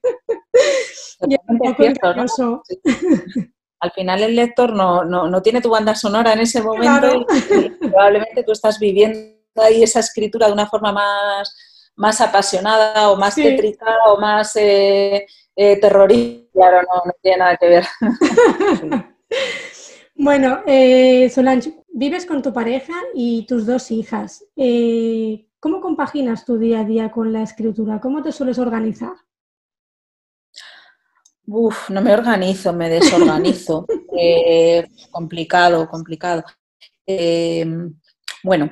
y 1.27 1.33
es 1.33 1.39
un 1.47 1.57
poco 1.57 1.83
al 3.81 3.91
final 3.91 4.21
el 4.21 4.35
lector 4.35 4.73
no, 4.73 5.41
tiene 5.41 5.59
tu 5.59 5.69
banda 5.69 5.95
sonora 5.95 6.33
en 6.33 6.39
ese 6.39 6.61
momento 6.61 7.25
y, 7.49 7.69
probablemente 7.89 8.43
tú 8.43 8.51
estás 8.51 8.79
viviendo 8.79 9.35
ahí 9.55 9.81
esa 9.81 9.99
escritura 9.99 10.47
de 10.47 10.53
una 10.53 10.67
forma 10.67 10.91
más, 10.93 11.91
más 11.95 12.21
apasionada 12.21 13.09
o 13.09 13.15
más 13.17 13.35
tétrica 13.35 13.87
o 14.07 14.19
más 14.19 14.55
eh, 14.55 15.25
eh, 15.55 15.79
terrorista. 15.79 16.47
Claro, 16.53 16.81
no, 16.83 17.11
tiene 17.21 17.37
nada 17.37 17.57
que 17.57 17.67
ver. 17.67 17.85
bueno, 20.21 20.59
eh, 20.67 21.29
Solange, 21.29 21.83
vives 21.89 22.25
con 22.25 22.41
tu 22.41 22.53
pareja 22.53 22.93
y 23.15 23.45
tus 23.47 23.65
dos 23.65 23.89
hijas. 23.89 24.45
Eh, 24.55 25.47
¿Cómo 25.59 25.81
compaginas 25.81 26.45
tu 26.45 26.57
día 26.57 26.81
a 26.81 26.85
día 26.85 27.11
con 27.11 27.33
la 27.33 27.41
escritura? 27.41 27.99
¿Cómo 27.99 28.21
te 28.21 28.31
sueles 28.31 28.59
organizar? 28.59 29.13
Uf, 31.47 31.89
no 31.89 32.01
me 32.01 32.13
organizo, 32.13 32.71
me 32.73 32.89
desorganizo. 32.89 33.85
Eh, 34.23 34.85
complicado, 35.09 35.87
complicado. 35.89 36.43
Eh, 37.07 37.65
bueno, 38.43 38.69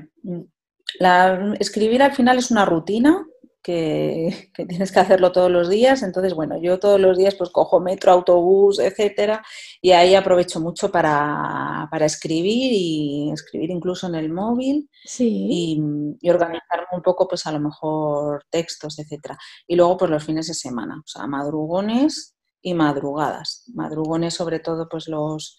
escribir 1.59 2.03
al 2.03 2.12
final 2.12 2.38
es 2.38 2.51
una 2.51 2.65
rutina 2.65 3.25
que, 3.69 4.65
tienes 4.67 4.91
que 4.91 4.99
hacerlo 4.99 5.32
todos 5.32 5.51
los 5.51 5.69
días. 5.69 6.01
Entonces, 6.01 6.34
bueno, 6.34 6.60
yo 6.62 6.79
todos 6.79 6.99
los 6.99 7.17
días 7.17 7.36
pues 7.36 7.49
cojo 7.51 7.79
metro, 7.79 8.12
autobús, 8.12 8.79
etcétera, 8.79 9.43
y 9.82 9.91
ahí 9.91 10.15
aprovecho 10.15 10.60
mucho 10.60 10.91
para, 10.91 11.89
escribir 12.01 12.71
y 12.73 13.32
escribir 13.32 13.69
incluso 13.71 14.08
en 14.08 14.15
el 14.15 14.32
móvil 14.32 14.89
y, 15.19 15.79
y, 16.19 16.29
organizarme 16.29 16.88
un 16.93 17.01
poco, 17.01 17.27
pues 17.27 17.45
a 17.45 17.51
lo 17.51 17.60
mejor 17.60 18.43
textos, 18.49 18.97
etcétera. 18.99 19.38
Y 19.67 19.75
luego, 19.75 19.97
pues 19.97 20.12
los 20.12 20.23
fines 20.23 20.47
de 20.47 20.53
semana, 20.53 21.01
o 21.03 21.08
sea, 21.08 21.27
madrugones 21.27 22.36
y 22.62 22.73
madrugadas. 22.73 23.65
Madrugones 23.73 24.34
sobre 24.34 24.60
todo 24.60 24.88
pues 24.89 25.08
los, 25.08 25.58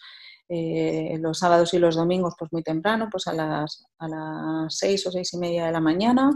eh, 0.53 1.17
los 1.21 1.39
sábados 1.39 1.73
y 1.75 1.79
los 1.79 1.95
domingos 1.95 2.35
pues 2.37 2.53
muy 2.53 2.65
temprano, 2.65 3.09
pues 3.09 3.29
a 3.29 3.33
las, 3.33 3.85
a 4.01 4.09
las 4.09 4.77
seis 4.77 5.07
o 5.07 5.13
seis 5.13 5.33
y 5.33 5.39
media 5.39 5.67
de 5.67 5.73
la 5.73 5.81
mañana, 5.81 6.29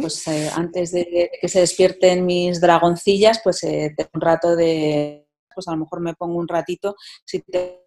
pues 0.00 0.28
eh, 0.28 0.48
antes 0.54 0.92
de 0.92 1.28
que 1.40 1.48
se 1.48 1.58
despierten 1.58 2.24
mis 2.24 2.60
dragoncillas, 2.60 3.40
pues 3.42 3.64
eh, 3.64 3.92
tengo 3.96 4.10
un 4.14 4.20
rato 4.20 4.54
de, 4.54 5.26
pues 5.52 5.66
a 5.66 5.72
lo 5.72 5.78
mejor 5.78 6.00
me 6.00 6.14
pongo 6.14 6.38
un 6.38 6.46
ratito, 6.46 6.94
si 7.24 7.40
te 7.40 7.81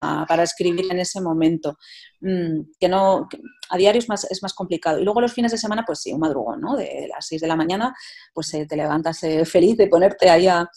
para 0.00 0.42
escribir 0.42 0.86
en 0.90 0.98
ese 0.98 1.20
momento. 1.20 1.76
Mm, 2.20 2.72
que 2.78 2.88
no, 2.88 3.28
a 3.70 3.76
diario 3.76 3.98
es 3.98 4.08
más, 4.08 4.24
es 4.30 4.42
más 4.42 4.54
complicado. 4.54 4.98
Y 4.98 5.04
luego 5.04 5.20
los 5.20 5.32
fines 5.32 5.52
de 5.52 5.58
semana, 5.58 5.84
pues 5.86 6.00
sí, 6.00 6.12
un 6.12 6.20
madrugón, 6.20 6.60
¿no? 6.60 6.76
De 6.76 7.06
las 7.08 7.26
6 7.26 7.40
de 7.40 7.46
la 7.46 7.56
mañana, 7.56 7.94
pues 8.32 8.52
eh, 8.54 8.66
te 8.66 8.76
levantas 8.76 9.22
eh, 9.22 9.44
feliz 9.46 9.76
de 9.76 9.88
ponerte 9.88 10.30
ahí 10.30 10.46
a, 10.46 10.68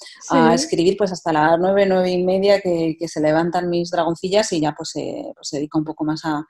escribir 0.53 0.95
pues 0.97 1.11
hasta 1.11 1.31
las 1.33 1.59
9, 1.59 1.85
9 1.87 2.11
y 2.11 2.23
media 2.23 2.61
que, 2.61 2.95
se 3.07 3.21
levantan 3.21 3.69
mis 3.69 3.91
dragoncillas 3.91 4.51
y 4.53 4.61
ya 4.61 4.73
pues, 4.73 4.93
pues 4.93 5.47
se 5.47 5.57
dedica 5.57 5.77
un 5.77 5.85
poco 5.85 6.03
más 6.03 6.23
a, 6.25 6.45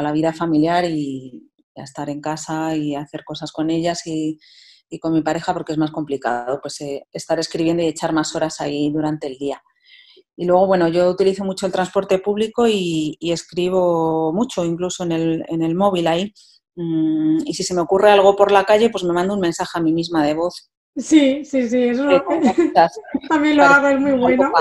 la 0.00 0.12
vida 0.12 0.32
familiar 0.32 0.84
y, 0.84 1.50
a 1.76 1.82
estar 1.82 2.08
en 2.08 2.20
casa 2.20 2.76
y 2.76 2.94
hacer 2.94 3.24
cosas 3.24 3.50
con 3.52 3.70
ellas 3.70 4.02
y, 4.06 4.38
con 5.00 5.12
mi 5.12 5.22
pareja 5.22 5.52
porque 5.52 5.72
es 5.72 5.78
más 5.78 5.90
complicado 5.90 6.60
pues 6.62 6.80
eh, 6.80 7.04
estar 7.12 7.40
escribiendo 7.40 7.82
y 7.82 7.86
echar 7.86 8.12
más 8.12 8.32
horas 8.36 8.60
ahí 8.60 8.92
durante 8.92 9.26
el 9.26 9.36
día. 9.38 9.60
Y 10.36 10.46
luego, 10.46 10.66
bueno, 10.66 10.88
yo 10.88 11.08
utilizo 11.10 11.44
mucho 11.44 11.66
el 11.66 11.72
transporte 11.72 12.18
público 12.18 12.66
y, 12.66 13.16
escribo 13.20 14.32
mucho, 14.32 14.64
incluso 14.64 15.04
en 15.04 15.12
el, 15.12 15.44
en 15.48 15.62
el 15.62 15.74
móvil 15.74 16.06
ahí. 16.06 16.32
Mm, 16.76 17.38
y 17.44 17.54
si 17.54 17.62
se 17.62 17.74
me 17.74 17.80
ocurre 17.80 18.10
algo 18.10 18.34
por 18.34 18.50
la 18.50 18.64
calle, 18.64 18.90
pues 18.90 19.04
me 19.04 19.12
mando 19.12 19.34
un 19.34 19.40
mensaje 19.40 19.78
a 19.78 19.82
mí 19.82 19.92
misma 19.92 20.24
de 20.24 20.34
voz. 20.34 20.70
Sí, 20.96 21.44
sí, 21.44 21.68
sí, 21.68 21.82
eso 21.82 22.04
también 23.28 23.56
lo 23.56 23.64
hago, 23.64 23.88
es 23.88 24.00
muy 24.00 24.12
bueno. 24.12 24.52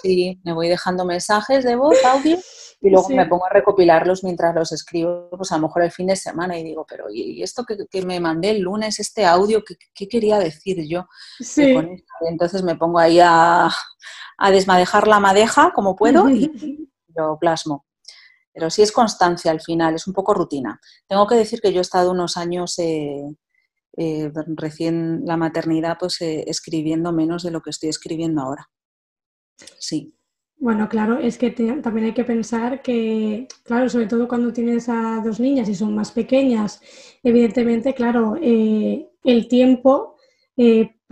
Sí, 0.00 0.40
me 0.44 0.52
voy 0.52 0.68
dejando 0.68 1.04
mensajes 1.04 1.64
de 1.64 1.74
voz, 1.74 1.96
audio, 2.04 2.38
y 2.80 2.90
luego 2.90 3.08
me 3.08 3.26
pongo 3.26 3.46
a 3.46 3.50
recopilarlos 3.50 4.22
mientras 4.22 4.54
los 4.54 4.70
escribo, 4.72 5.28
pues 5.30 5.50
a 5.50 5.56
lo 5.56 5.62
mejor 5.62 5.82
el 5.82 5.90
fin 5.90 6.06
de 6.06 6.16
semana, 6.16 6.58
y 6.58 6.62
digo, 6.62 6.86
pero 6.88 7.06
¿y 7.10 7.42
esto 7.42 7.64
que, 7.64 8.02
me 8.02 8.20
mandé 8.20 8.50
el 8.50 8.60
lunes, 8.60 9.00
este 9.00 9.24
audio, 9.24 9.64
qué, 9.64 10.08
quería 10.08 10.38
decir 10.38 10.86
yo? 10.86 11.06
Sí. 11.40 11.74
Entonces 12.28 12.62
me 12.62 12.76
pongo 12.76 12.98
ahí 12.98 13.18
a, 13.20 13.68
a 14.38 14.50
desmadejar 14.50 15.08
la 15.08 15.20
madeja 15.20 15.72
como 15.74 15.96
puedo 15.96 16.28
y 16.28 16.50
lo 17.14 17.38
plasmo. 17.38 17.86
Pero 18.52 18.70
sí 18.70 18.82
es 18.82 18.92
constancia 18.92 19.50
al 19.50 19.60
final, 19.60 19.94
es 19.94 20.06
un 20.06 20.14
poco 20.14 20.34
rutina. 20.34 20.80
Tengo 21.08 21.26
que 21.26 21.34
decir 21.34 21.60
que 21.60 21.72
yo 21.72 21.80
he 21.80 21.82
estado 21.82 22.12
unos 22.12 22.36
años 22.36 22.78
eh, 22.78 23.24
eh, 23.96 24.32
recién 24.56 25.22
la 25.24 25.36
maternidad, 25.36 25.96
pues 25.98 26.20
eh, 26.20 26.44
escribiendo 26.46 27.12
menos 27.12 27.44
de 27.44 27.52
lo 27.52 27.60
que 27.60 27.70
estoy 27.70 27.90
escribiendo 27.90 28.42
ahora. 28.42 28.68
Sí. 29.78 30.16
Bueno, 30.56 30.88
claro, 30.88 31.18
es 31.18 31.36
que 31.36 31.50
también 31.50 32.06
hay 32.06 32.14
que 32.14 32.24
pensar 32.24 32.80
que, 32.82 33.46
claro, 33.64 33.88
sobre 33.88 34.06
todo 34.06 34.26
cuando 34.26 34.52
tienes 34.52 34.88
a 34.88 35.20
dos 35.22 35.38
niñas 35.38 35.68
y 35.68 35.74
son 35.74 35.94
más 35.94 36.10
pequeñas, 36.10 36.80
evidentemente, 37.22 37.94
claro, 37.94 38.36
eh, 38.40 39.10
el 39.22 39.46
tiempo 39.46 40.16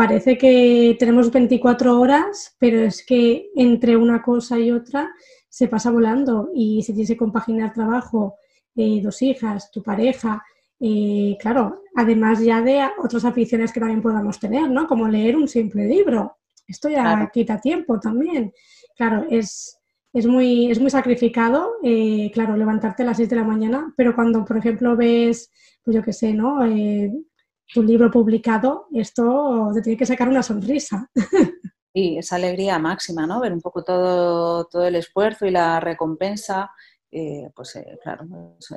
parece 0.07 0.37
que 0.37 0.97
tenemos 0.99 1.31
24 1.31 2.01
horas, 2.01 2.57
pero 2.59 2.81
es 2.81 3.07
que 3.07 3.51
entre 3.55 3.97
una 3.97 4.21
cosa 4.21 4.59
y 4.59 4.73
otra 4.73 5.09
se 5.49 5.69
pasa 5.69 5.93
volando 5.93 6.51
y 6.53 6.83
se 6.83 6.93
tiene 6.93 7.07
que 7.07 7.17
compaginar 7.17 7.73
trabajo, 7.73 8.35
dos 8.75 9.23
hijas, 9.23 9.71
tu 9.71 9.81
pareja, 9.81 10.43
y 10.81 11.39
claro, 11.39 11.83
además 11.95 12.41
ya 12.41 12.61
de 12.63 12.81
otras 12.99 13.25
aficiones 13.25 13.73
que 13.73 13.79
también 13.79 14.03
podamos 14.03 14.41
tener, 14.41 14.69
¿no? 14.69 14.89
Como 14.89 15.07
leer 15.07 15.37
un 15.37 15.47
simple 15.47 15.87
libro. 15.87 16.39
Esto 16.67 16.89
ya 16.89 17.31
quita 17.33 17.61
tiempo 17.61 18.01
también. 18.01 18.53
Claro, 18.97 19.25
es, 19.31 19.79
es, 20.13 20.27
muy, 20.27 20.69
es 20.69 20.81
muy 20.81 20.91
sacrificado, 20.91 21.75
eh, 21.85 22.29
claro, 22.35 22.57
levantarte 22.57 23.05
a 23.05 23.07
las 23.07 23.19
6 23.19 23.29
de 23.29 23.37
la 23.37 23.45
mañana, 23.45 23.95
pero 23.97 24.17
cuando, 24.17 24.45
por 24.45 24.57
ejemplo, 24.57 24.97
ves, 24.97 25.49
pues 25.85 25.95
yo 25.95 26.03
qué 26.03 26.13
sé, 26.13 26.33
¿no? 26.33 26.65
Eh, 26.65 27.13
tu 27.73 27.83
libro 27.83 28.11
publicado, 28.11 28.87
esto 28.93 29.71
te 29.75 29.83
tiene 29.83 29.97
que 29.97 30.07
sacar 30.07 30.29
una 30.29 30.43
sonrisa. 30.43 31.11
Y 31.95 32.17
esa 32.17 32.37
alegría 32.37 32.79
máxima, 32.79 33.27
¿no? 33.27 33.39
Ver 33.39 33.53
un 33.53 33.61
poco 33.61 33.85
todo, 33.85 34.65
todo 34.65 34.87
el 34.87 34.95
esfuerzo 34.95 35.45
y 35.45 35.51
la 35.51 35.79
recompensa 35.79 36.71
eh, 37.15 37.51
pues 37.55 37.77
eh, 37.77 37.99
claro, 38.03 38.27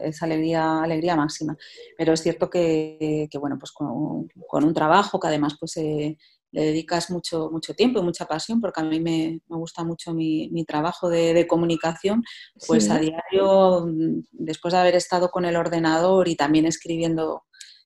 es 0.02 0.22
alegría, 0.22 0.84
alegría 0.84 1.16
máxima. 1.16 1.56
Pero 1.98 2.12
es 2.14 2.22
cierto 2.22 2.50
que, 2.50 3.30
bueno, 3.40 3.58
pues 3.58 3.72
con, 3.72 4.28
un 4.52 4.74
trabajo 4.74 5.20
que 5.20 5.28
además 5.28 5.56
pues 5.58 5.78
eh, 5.78 6.18
le 6.52 6.62
dedicas 6.62 7.10
mucho, 7.12 7.50
mucho 7.50 7.74
tiempo 7.74 8.00
y 8.00 8.04
mucha 8.04 8.26
pasión, 8.26 8.60
porque 8.60 8.82
a 8.82 8.84
mí 8.84 9.00
me, 9.00 9.40
gusta 9.48 9.86
mucho 9.86 10.14
mi, 10.14 10.66
trabajo 10.68 11.10
de, 11.10 11.48
comunicación, 11.48 12.24
pues 12.68 12.90
a 12.90 13.00
diario, 13.00 13.88
mm, 13.88 14.24
después 14.32 14.74
de 14.74 14.80
haber 14.82 14.96
estado 14.96 15.30
con 15.30 15.46
el 15.46 15.56
ordenador 15.56 16.28
y 16.28 16.36
también 16.36 16.66
escribiendo, 16.66 17.45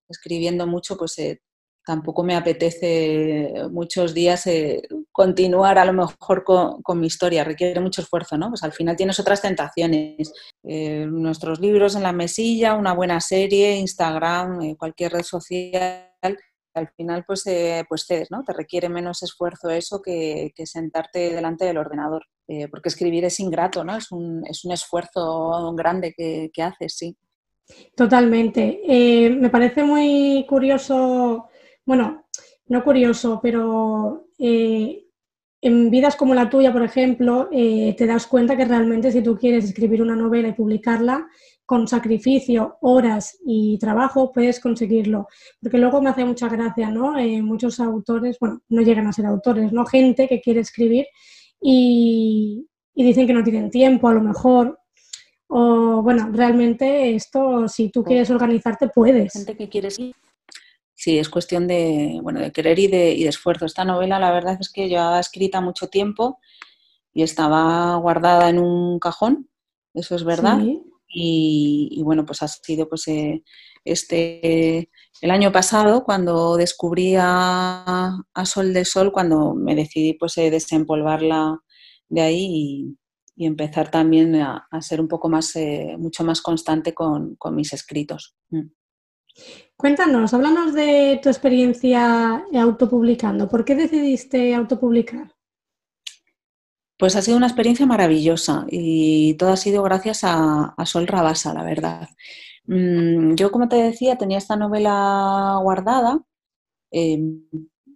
escribiendo 0.10 0.68
mucho, 0.68 0.98
pues 0.98 1.18
tampoco 1.90 2.24
me 2.24 2.36
apetece 2.36 3.52
muchos 3.72 4.14
días 4.14 4.46
eh, 4.46 4.80
continuar 5.12 5.80
a 5.80 5.86
lo 5.86 5.94
mejor 5.94 6.44
con, 6.44 7.00
mi 7.00 7.08
historia, 7.08 7.44
requiere 7.44 7.80
mucho 7.80 8.04
esfuerzo, 8.04 8.38
¿no? 8.38 8.50
Pues 8.50 8.62
al 8.62 8.74
final 8.74 8.96
tienes 8.96 9.20
otras 9.20 9.42
tentaciones, 9.42 10.32
eh, 10.64 11.08
nuestros 11.10 11.60
libros 11.60 11.96
en 11.96 12.04
la 12.04 12.12
mesilla, 12.12 12.76
una 12.76 12.94
buena 12.94 13.20
serie, 13.20 13.76
Instagram, 13.78 14.62
eh, 14.62 14.76
cualquier 14.78 15.14
red 15.14 15.24
social, 15.24 16.38
al 16.76 16.90
final 16.96 17.24
pues, 17.26 17.44
pues 17.90 18.06
cedes, 18.06 18.30
¿no? 18.30 18.44
Te 18.44 18.54
requiere 18.54 18.88
menos 18.88 19.24
esfuerzo 19.24 19.72
eso 19.72 20.00
que, 20.00 20.52
sentarte 20.66 21.34
delante 21.34 21.66
del 21.66 21.80
ordenador, 21.80 22.24
porque 22.70 22.90
escribir 22.90 23.26
es 23.26 23.40
ingrato, 23.40 23.84
¿no? 23.84 23.98
Es 23.98 24.12
un, 24.12 24.44
es 24.46 24.64
un 24.64 24.74
esfuerzo 24.74 25.74
grande 25.74 26.14
que, 26.16 26.52
que 26.54 26.62
haces, 26.62 26.96
sí. 26.96 27.18
Totalmente. 27.96 28.82
me 29.40 29.50
parece 29.50 29.84
muy 29.84 30.46
curioso 30.48 31.50
bueno, 31.90 32.26
no 32.68 32.84
curioso, 32.84 33.40
pero 33.42 34.28
eh, 34.38 35.08
en 35.60 35.90
vidas 35.90 36.16
como 36.16 36.36
la 36.36 36.52
tuya, 36.52 36.72
por 36.72 36.84
ejemplo, 36.84 37.50
eh, 37.52 37.96
te 37.98 38.06
das 38.06 38.28
cuenta 38.28 38.56
que 38.56 38.66
realmente 38.66 39.12
si 39.12 39.24
tú 39.24 39.36
quieres 39.36 39.66
escribir 39.66 40.04
una 40.04 40.16
novela 40.16 40.50
y 40.50 40.54
publicarla, 40.54 41.28
con 41.66 41.88
sacrificio, 41.88 42.78
horas 42.82 43.40
y 43.44 43.80
trabajo 43.80 44.32
puedes 44.32 44.60
conseguirlo. 44.60 45.28
Porque 45.60 45.80
luego 45.80 46.00
me 46.00 46.12
hace 46.12 46.26
mucha 46.26 46.48
gracia, 46.48 46.92
¿no? 46.92 47.18
Eh, 47.18 47.42
muchos 47.42 47.80
autores, 47.80 48.38
bueno, 48.40 48.62
no 48.70 48.84
llegan 48.84 49.08
a 49.08 49.14
ser 49.14 49.26
autores, 49.26 49.74
¿no? 49.74 49.84
Gente 49.88 50.28
que 50.28 50.42
quiere 50.42 50.60
escribir 50.60 51.08
y, 51.60 52.68
dicen 52.94 53.26
que 53.26 53.34
no 53.34 53.44
tienen 53.44 53.72
tiempo, 53.72 54.10
a 54.10 54.14
lo 54.14 54.22
mejor. 54.22 54.79
O 55.52 56.04
bueno, 56.04 56.30
realmente 56.32 57.16
esto, 57.16 57.68
si 57.68 57.90
tú 57.90 58.04
quieres 58.04 58.30
organizarte, 58.30 58.88
puedes. 58.88 59.34
Gente 59.34 59.58
que 59.58 59.68
quiere 59.68 59.90
sí, 61.00 61.18
es 61.18 61.30
cuestión 61.30 61.66
de, 61.66 62.20
bueno, 62.22 62.40
de 62.42 62.52
querer 62.52 62.78
y 62.78 62.88
de, 62.88 63.28
esfuerzo. 63.28 63.66
Esta 63.66 63.86
novela, 63.86 64.20
la 64.20 64.32
verdad 64.32 64.58
es 64.60 64.70
que 64.70 64.90
ya 64.90 65.20
escrita 65.20 65.62
mucho 65.62 65.88
tiempo 65.88 66.40
y 67.14 67.24
estaba 67.24 67.96
guardada 67.96 68.50
en 68.50 68.60
un 68.60 69.00
cajón, 69.00 69.50
eso 69.94 70.16
es 70.16 70.24
verdad. 70.24 70.60
Y, 71.08 72.02
bueno, 72.04 72.26
pues 72.26 72.44
ha 72.44 72.48
sido 72.48 72.88
pues 72.88 73.08
eh, 73.08 73.44
este 73.84 74.92
el 75.22 75.32
año 75.32 75.52
pasado 75.52 76.04
cuando 76.04 76.58
descubrí 76.58 77.16
a, 77.18 78.18
Sol 78.44 78.74
de 78.74 78.86
Sol, 78.86 79.12
cuando 79.12 79.56
me 79.56 79.76
decidí 79.76 80.14
pues 80.14 80.38
eh, 80.38 80.52
desempolvarla 80.52 81.58
de 82.10 82.22
ahí 82.22 82.46
y, 82.52 82.99
empezar 83.46 83.90
también 83.90 84.36
a, 84.36 84.68
ser 84.82 85.00
un 85.00 85.08
poco 85.08 85.30
más, 85.30 85.56
eh, 85.56 85.96
mucho 85.98 86.24
más 86.24 86.42
constante 86.42 86.94
con, 86.94 87.38
mis 87.52 87.74
escritos. 87.74 88.36
Mm. 88.50 88.72
Cuéntanos, 89.78 90.34
háblanos 90.34 90.74
de 90.74 91.20
tu 91.24 91.30
experiencia 91.30 92.44
autopublicando. 92.54 93.48
¿Por 93.48 93.64
qué 93.64 93.76
decidiste 93.76 94.54
autopublicar? 94.54 95.34
Pues 96.98 97.16
ha 97.16 97.22
sido 97.22 97.38
una 97.38 97.48
experiencia 97.48 97.86
maravillosa 97.86 98.66
y 98.70 99.36
todo 99.36 99.54
ha 99.54 99.58
sido 99.58 99.82
gracias 99.84 100.22
a, 100.24 100.76
Sol 100.86 101.08
Rabasa, 101.08 101.54
la 101.54 101.64
verdad. 101.64 102.10
Mm, 102.66 103.36
yo, 103.36 103.52
como 103.52 103.70
te 103.70 103.78
decía, 103.78 104.18
tenía 104.18 104.38
esta 104.38 104.58
novela 104.58 105.58
guardada 105.62 106.20
em, 106.92 107.44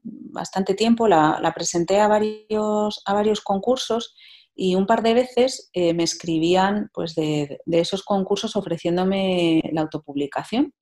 bastante 0.03 0.73
tiempo, 0.73 1.07
la, 1.07 1.51
presenté 1.53 1.99
a 1.99 2.07
varios, 2.07 3.01
a 3.05 3.13
varios 3.13 3.41
concursos 3.41 4.15
y 4.55 4.75
un 4.75 4.85
par 4.85 5.01
de 5.01 5.13
veces 5.13 5.69
eh, 5.73 5.93
me 5.93 6.03
escribían 6.03 6.89
pues, 6.93 7.15
de, 7.15 7.59
esos 7.67 8.03
concursos 8.03 8.55
ofreciéndome 8.55 9.61
la 9.71 9.81
autopublicación. 9.81 10.73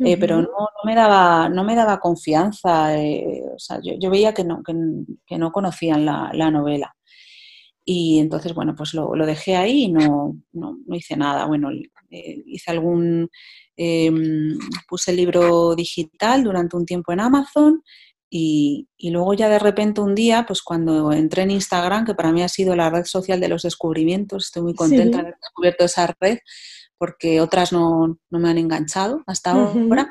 Eh, 0.00 0.16
pero 0.16 0.40
no, 0.40 0.48
me 0.84 0.94
daba, 0.94 1.48
no 1.48 1.64
me 1.64 1.74
daba 1.74 1.98
confianza, 1.98 2.96
eh, 2.96 3.42
yo, 3.82 4.10
veía 4.10 4.32
que 4.32 4.44
no, 4.44 4.62
que, 4.62 5.38
no 5.38 5.50
conocían 5.50 6.04
la, 6.04 6.50
novela. 6.52 6.94
Y 7.84 8.20
entonces, 8.20 8.54
bueno, 8.54 8.76
pues 8.76 8.94
lo, 8.94 9.10
dejé 9.26 9.56
ahí 9.56 9.84
y 9.86 9.92
no, 9.92 10.36
hice 10.92 11.16
nada. 11.16 11.46
Bueno, 11.46 11.70
hice 12.10 12.70
algún, 12.70 13.28
em, 13.76 14.56
puse 14.88 15.10
el 15.10 15.16
libro 15.16 15.74
digital 15.74 16.44
durante 16.44 16.76
un 16.76 16.86
tiempo 16.86 17.12
en 17.12 17.18
Amazon 17.18 17.82
y, 18.30 18.88
luego 19.00 19.34
ya 19.34 19.48
de 19.48 19.58
repente 19.58 20.00
un 20.00 20.14
día, 20.14 20.44
pues 20.46 20.62
cuando 20.62 21.12
entré 21.12 21.42
en 21.42 21.50
Instagram, 21.50 22.04
que 22.04 22.14
para 22.14 22.32
mí 22.32 22.42
ha 22.42 22.48
sido 22.48 22.76
la 22.76 22.90
red 22.90 23.04
social 23.04 23.40
de 23.40 23.48
los 23.48 23.62
descubrimientos, 23.62 24.46
estoy 24.46 24.62
muy 24.62 24.74
contenta 24.74 25.18
de 25.18 25.22
haber 25.22 25.36
descubierto 25.40 25.84
esa 25.84 26.14
red, 26.20 26.38
porque 26.98 27.40
otras 27.40 27.72
no, 27.72 28.18
me 28.30 28.50
han 28.50 28.58
enganchado 28.58 29.22
hasta 29.26 29.52
ahora. 29.52 30.08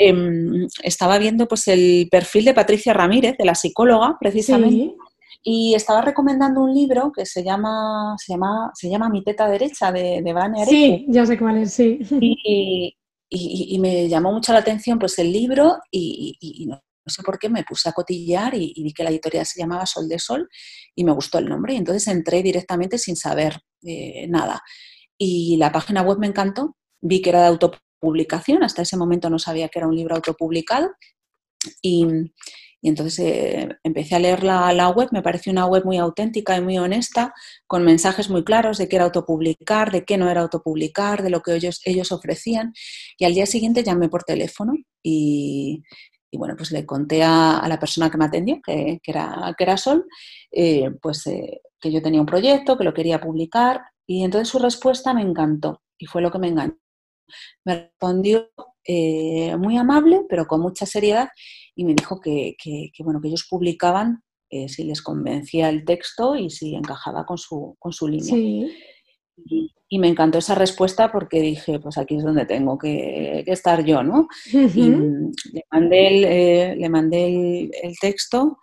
Em, 0.00 0.68
estaba 0.84 1.18
viendo 1.18 1.48
pues 1.48 1.66
el 1.66 2.08
perfil 2.10 2.44
de 2.44 2.54
Patricia 2.54 2.92
Ramírez, 2.92 3.36
de 3.36 3.44
la 3.44 3.56
psicóloga, 3.56 4.16
precisamente, 4.20 4.94
y 5.42 5.74
estaba 5.74 6.02
recomendando 6.02 6.62
un 6.62 6.72
libro 6.72 7.12
que 7.12 7.26
se 7.26 7.42
llama, 7.42 8.14
se 8.18 8.32
llama, 8.32 8.70
se 8.74 8.88
llama 8.88 9.08
Mi 9.08 9.24
teta 9.24 9.48
derecha, 9.48 9.90
de, 9.90 10.22
de 10.22 10.32
Vane 10.32 10.64
Sí, 10.66 11.04
ya 11.08 11.26
sé 11.26 11.36
cuál 11.36 11.58
es, 11.58 11.72
sí. 11.74 11.98
Y, 13.30 13.78
me 13.78 14.08
llamó 14.08 14.32
mucho 14.32 14.52
la 14.52 14.60
atención 14.60 14.98
pues 14.98 15.18
el 15.18 15.32
libro 15.32 15.76
y, 15.90 16.68
no, 17.08 17.10
sé 17.10 17.22
por 17.22 17.38
qué 17.38 17.48
me 17.48 17.64
puse 17.64 17.88
a 17.88 17.92
cotillear 17.92 18.54
y, 18.54 18.74
vi 18.82 18.92
que 18.92 19.02
la 19.02 19.10
editorial 19.10 19.46
se 19.46 19.60
llamaba 19.60 19.86
Sol 19.86 20.08
de 20.08 20.18
Sol 20.18 20.48
y 20.94 21.04
me 21.04 21.12
gustó 21.12 21.38
el 21.38 21.48
nombre 21.48 21.74
y 21.74 21.76
entonces 21.76 22.06
entré 22.08 22.42
directamente 22.42 22.98
sin 22.98 23.16
saber 23.16 23.60
eh, 23.82 24.26
nada 24.28 24.62
y 25.18 25.56
la 25.56 25.72
página 25.72 26.02
web 26.02 26.18
me 26.18 26.28
encantó. 26.28 26.76
Vi 27.00 27.20
que 27.20 27.30
era 27.30 27.42
de 27.42 27.48
autopublicación, 27.48 28.62
hasta 28.62 28.82
ese 28.82 28.96
momento 28.96 29.28
no 29.28 29.38
sabía 29.38 29.68
que 29.68 29.80
era 29.80 29.88
un 29.88 29.96
libro 29.96 30.14
autopublicado. 30.14 30.90
Y, 31.82 32.06
entonces 32.80 33.18
eh, 33.18 33.68
empecé 33.82 34.14
a 34.14 34.20
leer 34.20 34.44
la, 34.44 34.72
la, 34.72 34.88
web, 34.90 35.08
me 35.10 35.20
pareció 35.20 35.50
una 35.50 35.66
web 35.66 35.84
muy 35.84 35.98
auténtica 35.98 36.56
y 36.56 36.60
muy 36.60 36.78
honesta, 36.78 37.34
con 37.66 37.84
mensajes 37.84 38.30
muy 38.30 38.44
claros 38.44 38.78
de 38.78 38.88
qué 38.88 38.96
era 38.96 39.06
autopublicar, 39.06 39.90
de 39.90 40.04
qué 40.04 40.16
no 40.16 40.30
era 40.30 40.42
autopublicar, 40.42 41.24
de 41.24 41.30
lo 41.30 41.40
que 41.40 41.56
ellos, 41.56 41.80
ellos 41.84 42.12
ofrecían. 42.12 42.72
Y 43.18 43.24
al 43.24 43.34
día 43.34 43.46
siguiente 43.46 43.82
llamé 43.82 44.08
por 44.08 44.22
teléfono 44.22 44.74
y, 45.02 45.82
bueno, 46.36 46.54
pues 46.56 46.72
le 46.72 46.84
conté 46.84 47.22
a, 47.22 47.64
la 47.66 47.78
persona 47.78 48.10
que 48.10 48.18
me 48.18 48.26
atendió, 48.26 48.60
que, 48.62 49.00
era, 49.04 49.54
que 49.56 49.64
era 49.64 49.76
Sol, 49.76 50.06
eh, 50.50 50.90
pues 51.00 51.26
eh, 51.26 51.62
que 51.80 51.90
yo 51.90 52.02
tenía 52.02 52.20
un 52.20 52.26
proyecto, 52.26 52.76
que 52.76 52.84
lo 52.84 52.92
quería 52.92 53.20
publicar 53.20 53.82
y 54.06 54.24
entonces 54.24 54.48
su 54.48 54.58
respuesta 54.58 55.14
me 55.14 55.22
encantó 55.22 55.82
y 55.98 56.06
fue 56.06 56.22
lo 56.22 56.30
que 56.30 56.38
me 56.38 56.48
enganchó. 56.48 56.78
Me 57.64 57.74
respondió 57.74 58.50
eh, 58.84 59.54
muy 59.56 59.76
amable, 59.76 60.22
pero 60.28 60.46
con 60.46 60.60
mucha 60.60 60.86
seriedad, 60.86 61.28
y 61.74 61.84
me 61.84 61.94
dijo 61.94 62.20
que, 62.20 62.56
bueno, 63.00 63.20
que 63.20 63.28
ellos 63.28 63.46
publicaban 63.48 64.22
eh, 64.50 64.68
si 64.68 64.84
les 64.84 65.02
convencía 65.02 65.68
el 65.68 65.84
texto 65.84 66.34
y 66.36 66.48
si 66.48 66.74
encajaba 66.74 67.26
con 67.26 67.36
su, 67.36 67.76
con 67.78 67.92
su 67.92 68.08
línea. 68.08 68.70
Y, 69.90 69.98
me 69.98 70.08
encantó 70.08 70.38
esa 70.38 70.54
respuesta 70.54 71.10
porque 71.10 71.40
dije, 71.40 71.80
pues 71.80 71.96
aquí 71.96 72.16
es 72.16 72.22
donde 72.22 72.44
tengo 72.44 72.76
que, 72.76 73.42
estar 73.46 73.84
yo, 73.84 74.02
¿no? 74.02 74.28
Y 74.52 74.90
le 74.90 75.64
mandé 75.72 76.08
el, 76.08 76.24
eh, 76.24 76.76
le 76.76 76.88
mandé 76.90 77.70
el, 77.82 77.94
texto 77.98 78.58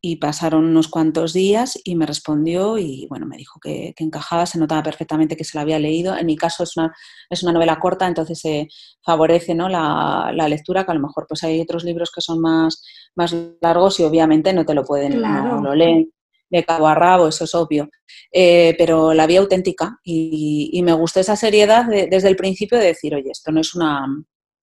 y 0.00 0.16
pasaron 0.16 0.64
unos 0.64 0.88
cuantos 0.88 1.34
días 1.34 1.78
y 1.84 1.94
me 1.94 2.06
respondió 2.06 2.78
y 2.78 3.06
bueno, 3.08 3.26
me 3.26 3.36
dijo 3.36 3.60
que, 3.60 3.94
encajaba, 3.98 4.46
se 4.46 4.58
notaba 4.58 4.82
perfectamente 4.82 5.36
que 5.36 5.44
se 5.44 5.58
la 5.58 5.62
había 5.62 5.78
leído. 5.78 6.16
En 6.16 6.26
mi 6.26 6.36
caso 6.36 6.64
es 6.64 6.76
una, 6.76 6.92
es 7.28 7.42
una 7.42 7.52
novela 7.52 7.78
corta, 7.78 8.08
entonces 8.08 8.40
se 8.40 8.68
favorece 9.04 9.54
¿no? 9.54 9.68
la, 9.68 10.32
la, 10.34 10.48
lectura, 10.48 10.84
que 10.84 10.92
a 10.92 10.94
lo 10.94 11.00
mejor 11.00 11.26
pues 11.28 11.44
hay 11.44 11.60
otros 11.60 11.84
libros 11.84 12.10
que 12.10 12.22
son 12.22 12.40
más, 12.40 12.82
más 13.14 13.36
largos 13.60 14.00
y 14.00 14.04
obviamente 14.04 14.52
no 14.54 14.64
te 14.64 14.74
lo 14.74 14.84
pueden, 14.84 15.20
no 15.20 15.60
lo 15.60 15.74
leen 15.74 16.10
de 16.52 16.64
cabo 16.64 16.86
a 16.86 16.94
rabo, 16.94 17.28
eso 17.28 17.44
es 17.44 17.54
obvio, 17.54 17.88
eh, 18.30 18.74
pero 18.76 19.14
la 19.14 19.26
vía 19.26 19.40
auténtica 19.40 19.98
y, 20.04 20.80
me 20.84 20.92
gustó 20.92 21.20
esa 21.20 21.36
seriedad 21.36 21.86
desde 21.86 22.28
el 22.28 22.36
principio 22.36 22.78
de 22.78 22.86
decir, 22.86 23.14
oye, 23.14 23.30
esto 23.30 23.52
no 23.52 23.60
es 23.60 23.74
una, 23.74 24.04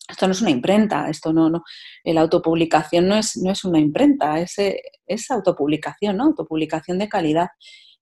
esto 0.07 0.27
no 0.27 0.33
es 0.33 0.41
una 0.41 0.51
imprenta, 0.51 1.09
esto 1.09 1.33
no, 1.33 1.49
no, 1.49 1.63
la 2.03 2.21
autopublicación 2.21 3.07
no 3.07 3.15
es, 3.15 3.37
no 3.37 3.51
es 3.51 3.63
una 3.63 3.79
imprenta, 3.79 4.39
es, 4.39 4.55
es 5.07 5.31
autopublicación, 5.31 6.17
¿no? 6.17 6.25
Autopublicación 6.25 6.99
de 6.99 7.09
calidad. 7.09 7.47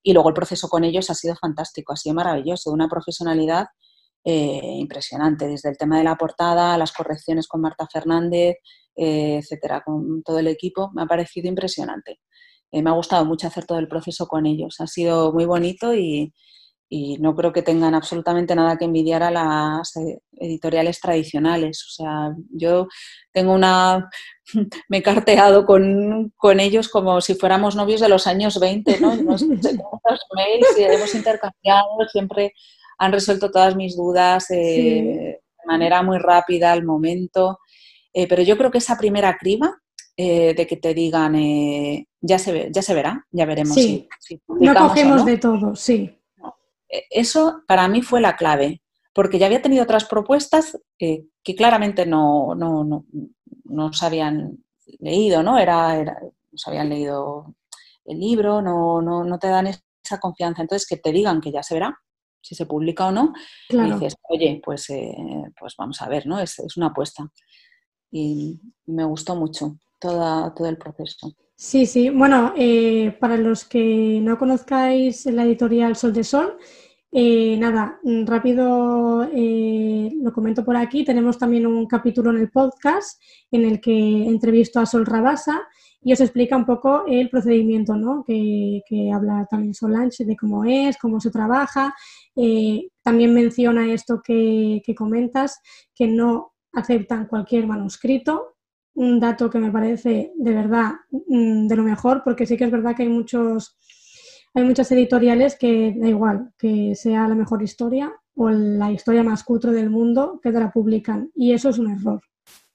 Y 0.02 0.12
luego 0.12 0.28
el 0.28 0.34
proceso 0.34 0.68
con 0.68 0.84
ellos 0.84 1.10
ha 1.10 1.14
sido 1.14 1.36
fantástico, 1.36 1.92
ha 1.92 1.96
sido 1.96 2.14
maravilloso, 2.14 2.70
una 2.70 2.88
profesionalidad 2.88 3.66
eh, 4.24 4.60
impresionante, 4.78 5.46
desde 5.46 5.70
el 5.70 5.78
tema 5.78 5.98
de 5.98 6.04
la 6.04 6.16
portada, 6.16 6.76
las 6.76 6.92
correcciones 6.92 7.46
con 7.46 7.60
Marta 7.60 7.86
Fernández, 7.90 8.56
eh, 8.96 9.38
etcétera, 9.38 9.82
con 9.84 10.22
todo 10.22 10.40
el 10.40 10.48
equipo, 10.48 10.90
me 10.92 11.02
ha 11.02 11.06
parecido 11.06 11.48
impresionante. 11.48 12.20
Eh, 12.70 12.82
me 12.82 12.90
ha 12.90 12.94
gustado 12.94 13.24
mucho 13.24 13.46
hacer 13.46 13.64
todo 13.64 13.78
el 13.78 13.88
proceso 13.88 14.26
con 14.26 14.46
ellos. 14.46 14.76
Ha 14.80 14.86
sido 14.86 15.32
muy 15.32 15.44
bonito 15.44 15.94
y, 15.94 16.32
no 17.20 17.34
creo 17.36 17.52
que 17.52 17.60
tengan 17.60 17.94
absolutamente 17.94 18.54
nada 18.54 18.78
que 18.78 18.86
envidiar 18.86 19.22
a 19.22 19.30
las 19.30 19.94
eh, 19.96 20.20
editoriales 20.38 20.98
tradicionales. 21.00 21.84
O 21.86 21.90
sea, 21.90 22.34
yo 22.50 22.88
tengo 23.30 23.52
una... 23.52 24.08
me 24.88 24.98
he 24.98 25.02
carteado 25.02 25.66
con, 25.66 26.32
ellos 26.58 26.88
como 26.88 27.20
si 27.20 27.34
fuéramos 27.34 27.76
novios 27.76 28.00
de 28.00 28.08
los 28.08 28.26
años 28.26 28.58
20, 28.58 29.00
¿no? 29.00 29.14
Nos, 29.16 29.42
mails 30.34 30.78
y 30.78 30.82
hemos 30.82 31.14
intercambiado, 31.14 31.88
siempre 32.10 32.54
han 32.96 33.12
resuelto 33.12 33.50
todas 33.50 33.76
mis 33.76 33.94
dudas 33.94 34.50
eh, 34.50 34.56
de 34.56 35.40
manera 35.66 36.02
muy 36.02 36.18
rápida 36.18 36.72
al 36.72 36.84
momento. 36.84 37.58
pero 38.14 38.42
yo 38.42 38.56
creo 38.56 38.70
que 38.70 38.78
esa 38.78 38.96
primera 38.96 39.36
criba 39.38 39.78
eh, 40.20 40.52
de 40.52 40.66
que 40.66 40.76
te 40.76 40.94
digan, 40.94 41.36
eh, 41.36 42.08
ya, 42.20 42.40
se 42.40 42.72
ya 42.72 42.82
se 42.82 42.92
verá, 42.92 43.24
ya 43.30 43.46
veremos. 43.46 43.72
Sí, 43.72 44.08
no 44.48 44.74
cogemos 44.74 45.24
de 45.24 45.38
todo, 45.38 45.76
sí. 45.76 46.12
E, 46.88 47.04
eso 47.08 47.62
para 47.68 47.86
mí 47.86 48.02
fue 48.02 48.20
la 48.20 48.34
clave, 48.34 48.82
porque 49.14 49.38
ya 49.38 49.46
había 49.46 49.62
tenido 49.62 49.84
otras 49.84 50.06
propuestas 50.06 50.76
que 50.98 51.28
claramente 51.56 52.04
no, 52.04 52.56
no, 52.56 52.82
no, 52.82 53.04
no, 53.66 53.92
se 53.92 54.06
habían 54.06 54.58
leído, 54.98 55.44
¿no? 55.44 55.56
Era, 55.56 55.96
era, 55.96 56.18
no 56.20 56.58
se 56.58 56.68
habían 56.68 56.88
leído 56.88 57.54
el 58.04 58.18
libro, 58.18 58.60
no, 58.60 59.00
no, 59.00 59.22
no 59.22 59.38
te 59.38 59.46
dan 59.46 59.68
esa 59.68 60.18
confianza. 60.18 60.62
Entonces, 60.62 60.88
que 60.88 60.96
te 60.96 61.12
digan 61.12 61.40
que 61.40 61.52
ya 61.52 61.62
se 61.62 61.74
verá, 61.74 61.96
si 62.40 62.56
se 62.56 62.66
publica 62.66 63.06
o 63.06 63.12
no, 63.12 63.34
y 63.68 63.76
dices, 63.76 64.16
oye, 64.28 64.60
pues, 64.64 64.90
eh, 64.90 65.14
pues 65.56 65.76
vamos 65.78 66.02
a 66.02 66.08
ver, 66.08 66.26
¿no? 66.26 66.40
Es, 66.40 66.58
es 66.58 66.76
una 66.76 66.88
apuesta. 66.88 67.30
Y 68.10 68.60
me 68.86 69.04
gustó 69.04 69.36
mucho 69.36 69.78
todo 70.00 70.66
el 70.68 70.76
proceso. 70.76 71.34
Sí, 71.60 71.86
sí. 71.86 72.08
Bueno, 72.10 72.54
eh, 72.56 73.16
para 73.18 73.36
los 73.36 73.64
que 73.64 74.20
no 74.22 74.38
conozcáis 74.38 75.26
la 75.26 75.44
editorial 75.44 75.96
Sol 75.96 76.12
de 76.12 76.22
Sol, 76.22 76.56
eh, 77.10 77.56
nada, 77.58 77.98
rápido 78.24 79.24
eh, 79.32 80.08
lo 80.22 80.32
comento 80.32 80.64
por 80.64 80.76
aquí. 80.76 81.04
Tenemos 81.04 81.36
también 81.36 81.66
un 81.66 81.86
capítulo 81.86 82.30
en 82.30 82.36
el 82.36 82.50
podcast 82.50 83.20
en 83.50 83.64
el 83.64 83.80
que 83.80 83.92
entrevisto 84.28 84.78
a 84.78 84.86
Sol 84.86 85.04
Rabasa 85.04 85.60
y 86.00 86.12
os 86.12 86.20
explica 86.20 86.56
un 86.56 86.64
poco 86.64 87.04
el 87.08 87.28
procedimiento, 87.28 87.96
¿no? 87.96 88.22
Que, 88.24 88.82
habla 89.12 89.44
también 89.50 89.74
Solange 89.74 90.24
de 90.24 90.36
cómo 90.36 90.64
es, 90.64 90.96
cómo 90.96 91.18
se 91.18 91.32
trabaja. 91.32 91.92
también 93.02 93.34
menciona 93.34 93.92
esto 93.92 94.22
que 94.24 94.94
comentas, 94.96 95.60
que 95.92 96.06
no 96.06 96.52
aceptan 96.72 97.26
cualquier 97.26 97.66
manuscrito, 97.66 98.57
un 98.98 99.20
dato 99.20 99.48
que 99.48 99.60
me 99.60 99.70
parece 99.70 100.32
de 100.34 100.52
verdad 100.52 100.90
mm, 101.10 101.68
de 101.68 101.76
lo 101.76 101.84
mejor, 101.84 102.22
porque 102.24 102.46
sí 102.46 102.56
que 102.56 102.64
es 102.64 102.70
verdad 102.70 102.96
que 102.96 103.04
hay 103.04 103.08
muchos, 103.08 103.78
hay 104.54 104.64
muchas 104.64 104.90
editoriales 104.90 105.56
que 105.56 105.94
da 105.96 106.08
igual 106.08 106.52
que 106.58 106.96
sea 106.96 107.28
la 107.28 107.36
mejor 107.36 107.62
historia 107.62 108.12
o 108.34 108.50
la 108.50 108.90
historia 108.90 109.22
más 109.22 109.44
cutre 109.44 109.70
del 109.70 109.88
mundo 109.88 110.40
que 110.42 110.50
te 110.50 110.58
la 110.58 110.72
publican. 110.72 111.30
Y 111.36 111.52
eso 111.52 111.68
es 111.68 111.78
un 111.78 111.92
error. 111.92 112.20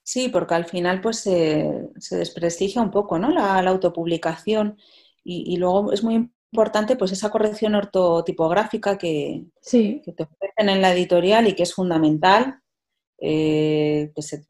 Sí, 0.02 0.30
porque 0.30 0.54
al 0.54 0.64
final 0.64 1.02
pues 1.02 1.18
se, 1.18 1.90
desprestigia 2.10 2.80
un 2.80 2.90
poco 2.90 3.18
¿no? 3.18 3.30
la, 3.30 3.58
autopublicación 3.58 4.78
y, 5.22 5.56
luego 5.56 5.92
es 5.92 6.02
muy 6.04 6.30
importante 6.52 6.96
pues 6.96 7.12
esa 7.12 7.30
corrección 7.30 7.74
ortotipográfica 7.74 8.96
que, 8.96 9.44
sí. 9.60 10.00
que 10.04 10.12
te 10.12 10.22
ofrecen 10.22 10.70
en 10.70 10.80
la 10.80 10.92
editorial 10.92 11.48
y 11.48 11.54
que 11.54 11.64
es 11.64 11.74
fundamental. 11.74 12.60
Eh, 13.18 14.10
que 14.14 14.22
se, 14.22 14.44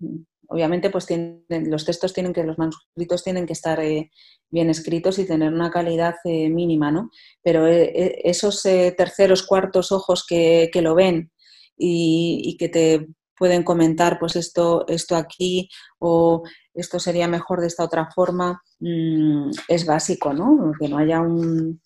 obviamente 0.48 0.90
pues 0.90 1.06
tienen, 1.06 1.44
los 1.70 1.84
textos 1.84 2.12
tienen 2.12 2.32
que, 2.32 2.44
los 2.44 2.58
manuscritos 2.58 3.24
tienen 3.24 3.46
que 3.46 3.52
estar 3.52 3.80
eh, 3.80 4.10
bien 4.50 4.70
escritos 4.70 5.18
y 5.18 5.26
tener 5.26 5.52
una 5.52 5.70
calidad 5.70 6.14
eh, 6.24 6.48
mínima, 6.48 6.90
¿no? 6.90 7.10
Pero 7.42 7.66
eh, 7.66 8.20
esos 8.24 8.62
terceros, 8.62 9.42
cuartos 9.42 9.92
ojos 9.92 10.24
que, 10.26 10.70
lo 10.74 10.94
ven 10.94 11.30
y, 11.76 12.56
que 12.58 12.68
te 12.68 13.06
pueden 13.36 13.64
comentar, 13.64 14.18
pues 14.18 14.36
esto, 14.36 14.84
esto 14.86 15.16
aquí 15.16 15.68
o 15.98 16.42
esto 16.72 17.00
sería 17.00 17.26
mejor 17.26 17.60
de 17.60 17.66
esta 17.66 17.84
otra 17.84 18.08
forma, 18.14 18.62
mm, 18.78 19.50
es 19.68 19.86
básico, 19.86 20.32
¿no? 20.32 20.72
Que 20.78 20.88
no 20.88 20.98
haya 20.98 21.20
un, 21.20 21.80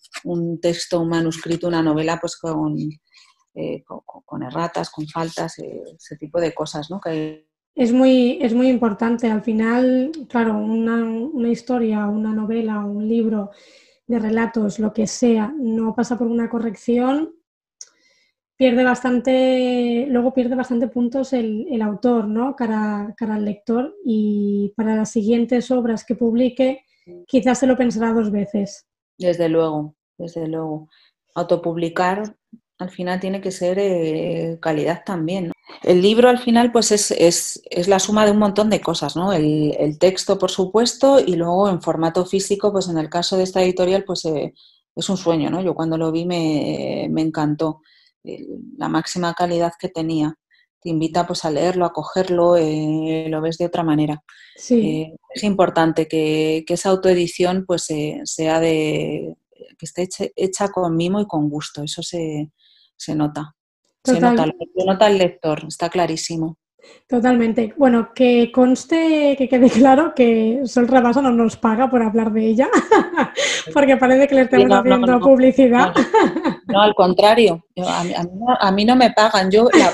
texto, 0.61 1.01
un 1.01 1.09
manuscrito, 1.09 1.67
una 1.67 1.81
novela, 1.81 2.19
pues 2.21 2.37
con, 2.37 2.75
con, 4.25 4.43
erratas, 4.43 4.91
con 4.91 5.07
faltas, 5.07 5.57
ese 5.57 6.15
tipo 6.17 6.39
de 6.39 6.53
cosas, 6.53 6.89
¿no? 6.91 6.99
Que 7.01 7.48
es 7.79 7.93
muy, 7.93 8.37
es 8.41 8.53
muy 8.53 8.67
importante. 8.67 9.31
Al 9.31 9.41
final, 9.41 10.11
claro, 10.27 10.57
una, 10.57 11.01
una 11.01 11.47
historia, 11.47 12.07
una 12.07 12.33
novela, 12.33 12.83
un 12.83 13.07
libro 13.07 13.51
de 14.05 14.19
relatos, 14.19 14.79
lo 14.79 14.91
que 14.91 15.07
sea, 15.07 15.53
no 15.57 15.95
pasa 15.95 16.17
por 16.17 16.27
una 16.27 16.49
corrección, 16.49 17.35
pierde 18.57 18.83
bastante, 18.83 20.07
luego 20.09 20.33
pierde 20.33 20.55
bastante 20.55 20.89
puntos 20.89 21.31
el, 21.31 21.67
el 21.71 21.81
autor, 21.81 22.27
¿no? 22.27 22.53
Cara, 22.53 23.13
cara, 23.15 23.35
al 23.35 23.45
lector 23.45 23.95
y 24.03 24.73
para 24.75 24.97
las 24.97 25.11
siguientes 25.11 25.71
obras 25.71 26.03
que 26.03 26.15
publique, 26.15 26.83
quizás 27.27 27.59
se 27.59 27.67
lo 27.67 27.77
pensará 27.77 28.11
dos 28.11 28.29
veces. 28.29 28.89
Desde 29.17 29.47
luego, 29.47 29.95
desde 30.17 30.49
luego. 30.49 30.89
Autopublicar 31.33 32.35
al 32.79 32.89
final 32.89 33.19
tiene 33.19 33.41
que 33.41 33.51
ser 33.51 33.77
eh, 33.77 34.57
calidad 34.61 35.03
también. 35.05 35.51
El 35.83 36.01
libro 36.01 36.29
al 36.29 36.39
final 36.39 36.71
pues 36.71 36.91
es, 36.91 37.11
es, 37.11 37.61
es, 37.69 37.87
la 37.89 37.99
suma 37.99 38.25
de 38.25 38.31
un 38.31 38.39
montón 38.39 38.69
de 38.69 38.79
cosas, 38.79 39.15
¿no? 39.17 39.33
El, 39.33 39.97
texto, 39.99 40.39
por 40.39 40.49
supuesto, 40.49 41.19
y 41.19 41.35
luego 41.35 41.69
en 41.69 41.81
formato 41.81 42.25
físico, 42.25 42.71
pues 42.71 42.87
en 42.87 42.97
el 42.97 43.09
caso 43.09 43.37
de 43.37 43.43
esta 43.43 43.61
editorial, 43.61 44.05
pues 44.05 44.23
eh, 44.25 44.53
es 44.95 45.09
un 45.09 45.17
sueño, 45.17 45.49
¿no? 45.49 45.61
Yo 45.61 45.75
cuando 45.75 45.97
lo 45.97 46.11
vi 46.11 46.25
me, 46.25 47.07
me 47.11 47.21
encantó 47.21 47.81
la 48.77 48.87
máxima 48.87 49.33
calidad 49.33 49.73
que 49.79 49.89
tenía. 49.89 50.35
Te 50.81 50.89
invita 50.89 51.27
pues 51.27 51.43
a 51.43 51.51
leerlo, 51.51 51.85
a 51.85 51.91
cogerlo, 51.91 52.55
eh, 52.55 53.27
lo 53.29 53.41
ves 53.41 53.57
de 53.57 53.65
otra 53.65 53.83
manera. 53.83 54.23
Sí. 54.55 55.13
es 55.33 55.43
importante 55.43 56.07
que, 56.07 56.63
que, 56.65 56.75
esa 56.75 56.89
autoedición 56.89 57.65
pues 57.65 57.87
sea 58.23 58.59
de 58.61 59.35
que 59.77 59.85
esté 59.85 60.07
hecha 60.35 60.69
con 60.69 60.95
mimo 60.95 61.19
y 61.19 61.27
con 61.27 61.49
gusto. 61.49 61.83
Eso 61.83 62.01
se, 62.03 62.51
se 62.99 63.15
nota. 63.15 63.55
Se 64.03 64.19
nota, 64.19 64.45
nota 64.85 65.07
el 65.07 65.17
lector, 65.17 65.65
está 65.67 65.89
clarísimo. 65.89 66.57
Totalmente. 67.07 67.73
Bueno, 67.77 68.11
que 68.13 68.51
conste, 68.51 69.35
que 69.37 69.49
quede 69.49 69.69
claro 69.69 70.13
que 70.15 70.61
Sol 70.65 70.87
Rabasa 70.87 71.21
no 71.21 71.31
nos 71.31 71.57
paga 71.57 71.89
por 71.89 72.01
hablar 72.01 72.31
de 72.31 72.47
ella, 72.47 72.69
porque 73.73 73.97
parece 73.97 74.27
que 74.27 74.35
le 74.35 74.41
estamos 74.41 74.71
haciendo 74.71 75.19
publicidad. 75.19 75.93
No, 76.67 76.81
al 76.81 76.93
contrario, 76.93 77.65
a, 77.77 78.71
mí, 78.71 78.85
no 78.85 78.95
me 78.95 79.11
pagan, 79.11 79.49
yo 79.49 79.67
la, 79.73 79.91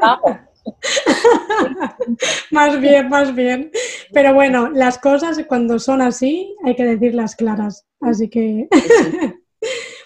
pago. 0.00 0.38
más 2.52 2.80
bien, 2.80 3.08
más 3.08 3.34
bien. 3.34 3.70
Pero 4.12 4.34
bueno, 4.34 4.70
las 4.70 4.98
cosas 4.98 5.40
cuando 5.48 5.78
son 5.80 6.00
así 6.00 6.54
hay 6.64 6.76
que 6.76 6.84
decirlas 6.84 7.34
claras. 7.34 7.86
Así 8.00 8.28
que... 8.28 8.68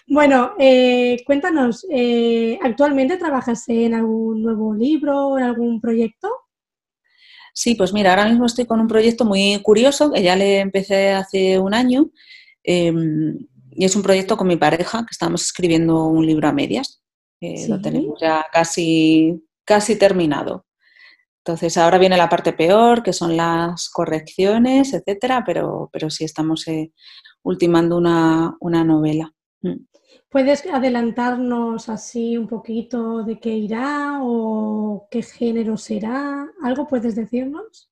Bueno, 0.09 0.53
eh, 0.59 1.23
cuéntanos, 1.27 1.87
eh, 1.91 2.59
¿actualmente 2.63 3.17
trabajas 3.17 3.69
en 3.69 3.95
algún 3.95 4.43
nuevo 4.43 4.75
libro 4.75 5.29
o 5.29 5.39
en 5.39 5.45
algún 5.45 5.81
proyecto? 5.81 6.29
Sí, 7.53 7.75
pues 7.75 7.93
mira, 7.93 8.11
ahora 8.11 8.29
mismo 8.29 8.47
estoy 8.47 8.67
con 8.67 8.81
un 8.81 8.87
proyecto 8.87 9.25
muy 9.25 9.61
curioso 9.63 10.13
que 10.13 10.23
ya 10.23 10.37
le 10.37 10.61
empecé 10.61 11.13
hace 11.13 11.59
un 11.59 11.75
año 11.75 12.11
em, 12.63 13.39
y 13.71 13.85
es 13.85 13.97
un 13.97 14.03
proyecto 14.03 14.37
con 14.37 14.47
mi 14.47 14.57
pareja 14.57 15.01
que 15.01 15.13
estamos 15.13 15.45
escribiendo 15.45 16.05
un 16.05 16.27
libro 16.27 16.49
a 16.49 16.53
medias. 16.53 17.03
Lo 17.69 17.81
tenemos 17.81 18.21
ya 18.21 18.47
casi, 18.53 19.43
casi 19.65 19.97
terminado. 19.97 20.67
Entonces, 21.47 21.77
ahora 21.77 21.99
viene 21.99 22.17
la 22.17 22.29
parte 22.29 22.53
peor, 22.53 23.05
que 23.05 23.13
son 23.13 23.37
las 23.37 23.89
correcciones, 23.89 24.93
etcétera, 24.93 25.45
pero, 25.47 25.89
pero 25.93 26.11
sí 26.11 26.25
estamos 26.25 26.67
eh, 26.67 26.93
ultimando 27.45 27.97
una, 27.97 28.57
novela. 28.61 29.33
Mm. 29.63 29.87
¿Puedes 30.29 30.67
adelantarnos 30.67 31.89
así 31.89 32.37
un 32.37 32.47
poquito 32.47 33.23
de 33.23 33.39
qué 33.39 33.51
irá 33.51 34.19
o 34.23 35.09
qué 35.11 35.23
género 35.23 35.77
será? 35.77 36.47
¿Algo 36.63 36.87
puedes 36.87 37.15
decirnos? 37.15 37.89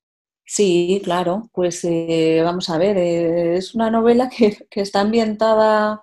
Sí, 0.46 1.00
claro, 1.02 1.48
pues 1.52 1.80
eh, 1.84 2.42
vamos 2.44 2.68
a 2.68 2.76
ver, 2.76 2.98
eh, 2.98 3.56
es 3.56 3.74
una 3.74 3.90
novela 3.90 4.28
que, 4.28 4.66
está 4.70 5.00
ambientada 5.00 6.02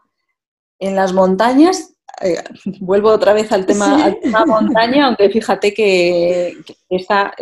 en 0.80 0.96
las 0.96 1.14
montañas. 1.14 1.94
Eh, 2.22 2.38
vuelvo 2.80 3.10
otra 3.10 3.34
vez 3.34 3.52
al 3.52 3.66
tema, 3.66 4.16
montaña, 4.48 5.08
aunque 5.08 5.30
fíjate 5.30 5.74
que, 5.74 6.58
esta, 6.90 7.34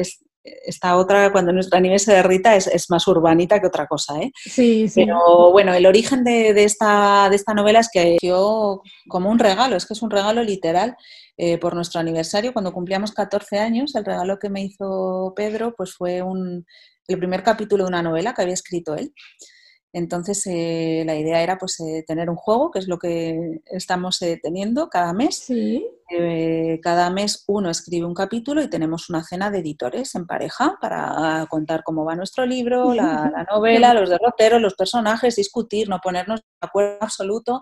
esta, 0.43 0.95
otra, 0.97 1.31
cuando 1.31 1.51
nuestra 1.51 1.79
nieve 1.79 1.99
se 1.99 2.13
derrita, 2.13 2.55
es, 2.55 2.89
más 2.89 3.07
urbanita 3.07 3.59
que 3.59 3.67
otra 3.67 3.87
cosa. 3.87 4.19
¿eh? 4.19 4.31
Sí, 4.35 4.87
sí. 4.87 5.05
Pero 5.05 5.51
bueno, 5.51 5.73
el 5.73 5.85
origen 5.85 6.23
de, 6.23 6.63
esta, 6.63 7.29
de 7.29 7.35
esta 7.35 7.53
novela 7.53 7.79
es 7.79 7.89
que 7.91 8.17
yo 8.21 8.81
como 9.07 9.29
un 9.29 9.39
regalo, 9.39 9.75
es 9.75 9.85
que 9.85 9.93
es 9.93 10.01
un 10.01 10.11
regalo 10.11 10.43
literal. 10.43 10.95
por 11.61 11.73
nuestro 11.73 12.01
aniversario, 12.01 12.51
cuando 12.53 12.73
cumplíamos 12.73 13.13
14 13.13 13.59
años, 13.59 13.95
el 13.95 14.05
regalo 14.05 14.39
que 14.39 14.49
me 14.49 14.63
hizo 14.63 15.33
Pedro 15.35 15.73
pues 15.75 15.93
fue 15.93 16.21
un, 16.21 16.65
el 17.07 17.17
primer 17.17 17.43
capítulo 17.43 17.83
de 17.83 17.89
una 17.89 18.03
novela 18.03 18.33
que 18.33 18.41
había 18.41 18.53
escrito 18.53 18.95
él. 18.95 19.13
Entonces, 19.91 20.45
eh, 20.45 21.01
la 21.03 21.15
idea 21.15 21.41
era 21.41 21.57
pues, 21.57 21.79
eh, 21.79 22.03
tener 22.05 22.29
un 22.29 22.35
juego, 22.35 22.69
que 22.69 22.77
es 22.77 22.87
lo 22.87 22.99
que 22.99 23.61
estamos 23.65 24.21
eh, 24.21 24.39
teniendo 24.41 24.87
cada 24.87 25.13
mes. 25.13 25.47
cada 26.81 27.09
mes 27.09 27.43
uno 27.47 27.69
escribe 27.69 28.05
un 28.05 28.13
capítulo 28.13 28.61
y 28.61 28.69
tenemos 28.69 29.09
una 29.09 29.23
cena 29.23 29.49
de 29.49 29.59
editores 29.59 30.13
en 30.13 30.27
pareja 30.27 30.77
para 30.79 31.45
contar 31.49 31.83
cómo 31.83 32.05
va 32.05 32.15
nuestro 32.15 32.45
libro, 32.45 32.93
la, 32.93 33.31
la 33.31 33.43
novela, 33.51 33.93
los 33.95 34.09
derroteros, 34.09 34.61
los 34.61 34.75
personajes, 34.75 35.35
discutir, 35.35 35.89
no 35.89 35.99
ponernos 35.99 36.41
de 36.41 36.67
acuerdo 36.67 36.97
absoluto. 37.01 37.61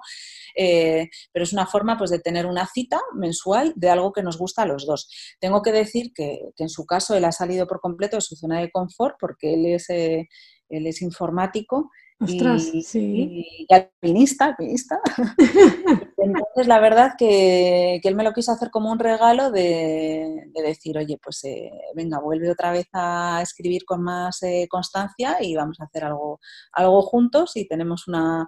pero 0.53 1.43
es 1.43 1.53
una 1.53 1.65
forma 1.65 1.97
pues, 1.97 2.09
de 2.09 2.19
tener 2.19 2.45
una 2.45 2.67
cita 2.67 2.99
mensual 3.15 3.71
de 3.77 3.89
algo 3.89 4.11
que 4.11 4.23
nos 4.23 4.37
gusta 4.37 4.63
a 4.63 4.65
los 4.65 4.85
dos. 4.85 5.09
Tengo 5.39 5.61
que 5.61 5.71
decir 5.71 6.11
que, 6.13 6.41
que 6.57 6.63
en 6.63 6.69
su 6.69 6.85
caso 6.85 7.15
él 7.15 7.23
ha 7.23 7.31
salido 7.31 7.67
por 7.67 7.79
completo 7.79 8.17
de 8.17 8.21
su 8.21 8.35
zona 8.35 8.59
de 8.59 8.71
confort 8.71 9.15
porque 9.17 9.53
él 9.53 9.65
es, 9.65 9.89
él 9.89 10.27
es 10.69 11.01
informático 11.01 11.89
Ostras, 12.19 12.73
y, 12.73 12.82
sí. 12.82 13.45
y, 13.69 13.73
alpinista, 13.73 14.45
alpinista. 14.45 14.99
Entonces, 16.17 16.65
la 16.65 16.80
verdad 16.80 17.12
que, 17.15 18.01
él 18.03 18.15
me 18.15 18.23
lo 18.23 18.34
quiso 18.34 18.51
hacer 18.51 18.71
como 18.71 18.91
un 18.91 18.97
regalo 18.97 19.51
de, 19.51 20.49
decir, 20.56 20.97
oye, 20.97 21.19
pues 21.21 21.43
eh, 21.43 21.69
venga, 21.95 22.19
vuelve 22.19 22.49
otra 22.49 22.71
vez 22.71 22.88
a 22.93 23.39
escribir 23.43 23.86
con 23.86 24.01
más 24.01 24.41
eh, 24.41 24.67
constancia 24.67 25.38
y 25.41 25.56
vamos 25.56 25.80
a 25.80 25.84
hacer 25.84 26.06
algo, 26.06 26.39
algo 26.71 27.03
juntos 27.03 27.56
y 27.56 27.67
tenemos 27.67 28.08
una, 28.08 28.47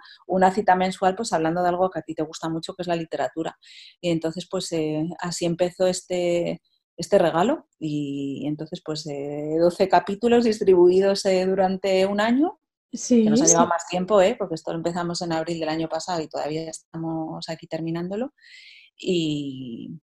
cita 0.51 0.75
mensual 0.75 1.15
pues 1.15 1.32
hablando 1.32 1.62
de 1.62 1.69
algo 1.69 1.91
que 1.91 1.99
a 1.99 2.01
ti 2.01 2.15
te 2.15 2.23
gusta 2.23 2.49
mucho, 2.49 2.73
que 2.73 2.82
es 2.82 2.88
la 2.88 2.95
literatura. 2.95 3.55
Y 4.01 4.10
entonces, 4.10 4.47
pues 4.49 4.71
eh, 4.71 5.08
así 5.19 5.45
empezó 5.45 5.86
este, 5.86 6.63
este 6.97 7.19
regalo 7.19 7.67
y 7.77 8.47
entonces 8.47 8.82
pues 8.84 9.05
12 9.05 9.88
capítulos 9.89 10.43
distribuidos 10.43 11.23
durante 11.23 12.08
un 12.08 12.19
año 12.19 12.60
Sí, 12.91 13.23
que 13.23 13.30
nos 13.30 13.41
ha 13.41 13.45
llevado 13.45 13.67
más 13.67 13.88
tiempo, 13.88 14.21
¿eh? 14.21 14.36
porque 14.38 14.56
esto 14.56 14.71
lo 14.71 14.78
empezamos 14.78 15.21
en 15.21 15.32
abril 15.32 15.60
del 15.60 15.69
año 15.69 15.88
pasado 15.88 16.21
y 16.21 16.28
todavía 16.28 16.69
estamos 16.69 17.47
aquí 17.49 17.67
terminándolo. 17.67 18.34
Y 18.97 19.99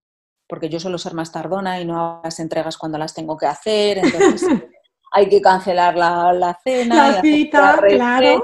porque 0.49 0.69
yo 0.69 0.79
suelo 0.79 0.97
ser 0.97 1.15
más 1.15 1.33
tardona 1.33 1.81
y 1.81 1.85
no 1.85 1.99
hago 1.99 2.21
las 2.23 2.39
entregas 2.39 2.79
cuando 2.79 2.99
las 2.99 3.13
tengo 3.13 3.37
que 3.37 3.47
hacer, 3.47 3.99
entonces 3.99 4.43
hay 5.13 5.29
que 5.29 5.41
cancelar 5.41 5.97
la, 5.97 6.59
cena. 6.63 7.13
La 7.13 7.21
cita, 7.21 7.83
claro. 7.89 8.43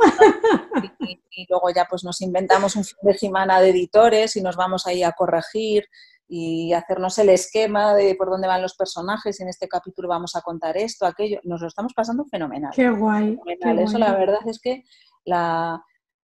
Y, 0.99 1.23
y, 1.31 1.47
luego 1.49 1.71
ya 1.71 1.87
pues 1.89 2.03
nos 2.03 2.21
inventamos 2.21 2.75
un 2.75 2.85
fin 2.85 2.99
de 3.03 3.15
semana 3.15 3.61
de 3.61 3.71
editores 3.71 4.35
y 4.37 4.43
nos 4.43 4.57
vamos 4.57 4.87
ahí 4.87 5.05
a 5.05 5.13
corregir 5.13 5.85
y 6.35 6.73
hacernos 6.73 7.19
el 7.19 7.29
esquema 7.29 7.95
de 7.95 8.15
por 8.15 8.31
dónde 8.31 8.49
van 8.49 8.63
los 8.63 8.75
personajes. 8.75 9.39
En 9.41 9.49
este 9.49 9.69
capítulo 9.69 10.09
vamos 10.09 10.35
a 10.35 10.41
contar 10.41 10.79
esto, 10.79 11.05
aquello. 11.05 11.41
Nos 11.45 11.61
lo 11.61 11.67
estamos 11.67 11.93
pasando 11.93 12.25
fenomenal. 12.25 12.73
Qué 12.75 12.89
guay. 12.89 13.39
Eso 13.79 13.99
la 13.99 14.17
verdad 14.17 14.41
es 14.47 14.59
que 14.59 14.83
la, 15.27 15.85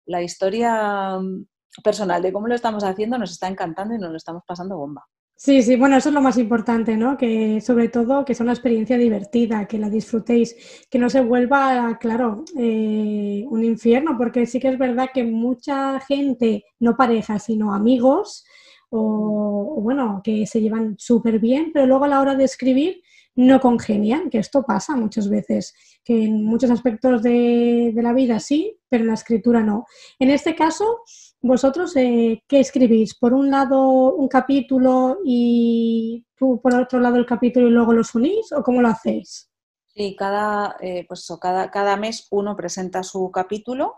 la 0.07 0.23
historia 0.23 1.19
mm, 1.19 1.45
personal 1.83 2.19
de 2.23 2.33
cómo 2.33 2.47
lo 2.47 2.55
estamos 2.55 2.83
haciendo 2.83 3.19
nos 3.19 3.29
está 3.29 3.47
encantando 3.47 3.93
y 3.93 3.99
nos 3.99 4.09
lo 4.09 4.17
estamos 4.17 4.41
pasando 4.47 4.75
bomba. 4.75 5.05
Sí, 5.35 5.61
sí, 5.61 5.75
bueno, 5.75 5.97
eso 5.97 6.09
es 6.09 6.15
lo 6.15 6.21
más 6.21 6.39
importante, 6.39 6.97
¿no? 6.97 7.15
Que 7.15 7.61
sobre 7.61 7.87
todo 7.87 8.25
que 8.25 8.33
sea 8.33 8.43
una 8.43 8.53
experiencia 8.53 8.97
divertida, 8.97 9.67
que 9.67 9.77
la 9.77 9.91
disfrutéis, 9.91 10.87
que 10.89 10.97
no 10.97 11.11
se 11.11 11.21
vuelva, 11.21 11.95
claro, 11.99 12.43
eh, 12.57 13.45
un 13.47 13.63
infierno, 13.63 14.17
porque 14.17 14.47
sí 14.47 14.59
que 14.59 14.69
es 14.69 14.79
verdad 14.79 15.09
que 15.13 15.23
mucha 15.23 15.99
gente, 15.99 16.63
no 16.79 16.97
pareja, 16.97 17.37
sino 17.37 17.71
amigos, 17.71 18.45
o, 18.91 19.79
bueno, 19.81 20.21
que 20.23 20.45
se 20.45 20.61
llevan 20.61 20.95
súper 20.97 21.39
bien, 21.39 21.71
pero 21.73 21.85
luego 21.85 22.05
a 22.05 22.09
la 22.09 22.19
hora 22.19 22.35
de 22.35 22.43
escribir 22.43 23.01
no 23.35 23.61
congenian, 23.61 24.29
que 24.29 24.39
esto 24.39 24.63
pasa 24.63 24.95
muchas 24.95 25.29
veces, 25.29 25.73
que 26.03 26.25
en 26.25 26.43
muchos 26.43 26.69
aspectos 26.69 27.23
de, 27.23 27.93
la 27.95 28.11
vida 28.13 28.39
sí, 28.39 28.77
pero 28.89 29.03
en 29.03 29.07
la 29.07 29.13
escritura 29.13 29.61
no. 29.63 29.85
En 30.19 30.29
este 30.29 30.53
caso, 30.53 30.99
vosotros, 31.41 31.95
eh, 31.95 32.43
¿qué 32.47 32.59
escribís? 32.59 33.17
¿Por 33.17 33.33
un 33.33 33.49
lado 33.49 34.13
un 34.13 34.27
capítulo 34.27 35.19
y 35.23 36.25
tú 36.35 36.59
por 36.61 36.75
otro 36.75 36.99
lado 36.99 37.15
el 37.15 37.25
capítulo 37.25 37.67
y 37.67 37.71
luego 37.71 37.93
los 37.93 38.13
unís 38.13 38.51
o 38.51 38.61
cómo 38.61 38.81
lo 38.81 38.89
hacéis? 38.89 39.49
Sí, 39.87 40.15
cada, 40.17 40.75
eh, 40.81 41.05
pues 41.07 41.25
cada, 41.39 41.71
cada 41.71 41.95
mes 41.95 42.27
uno 42.31 42.55
presenta 42.55 43.03
su 43.03 43.31
capítulo 43.31 43.95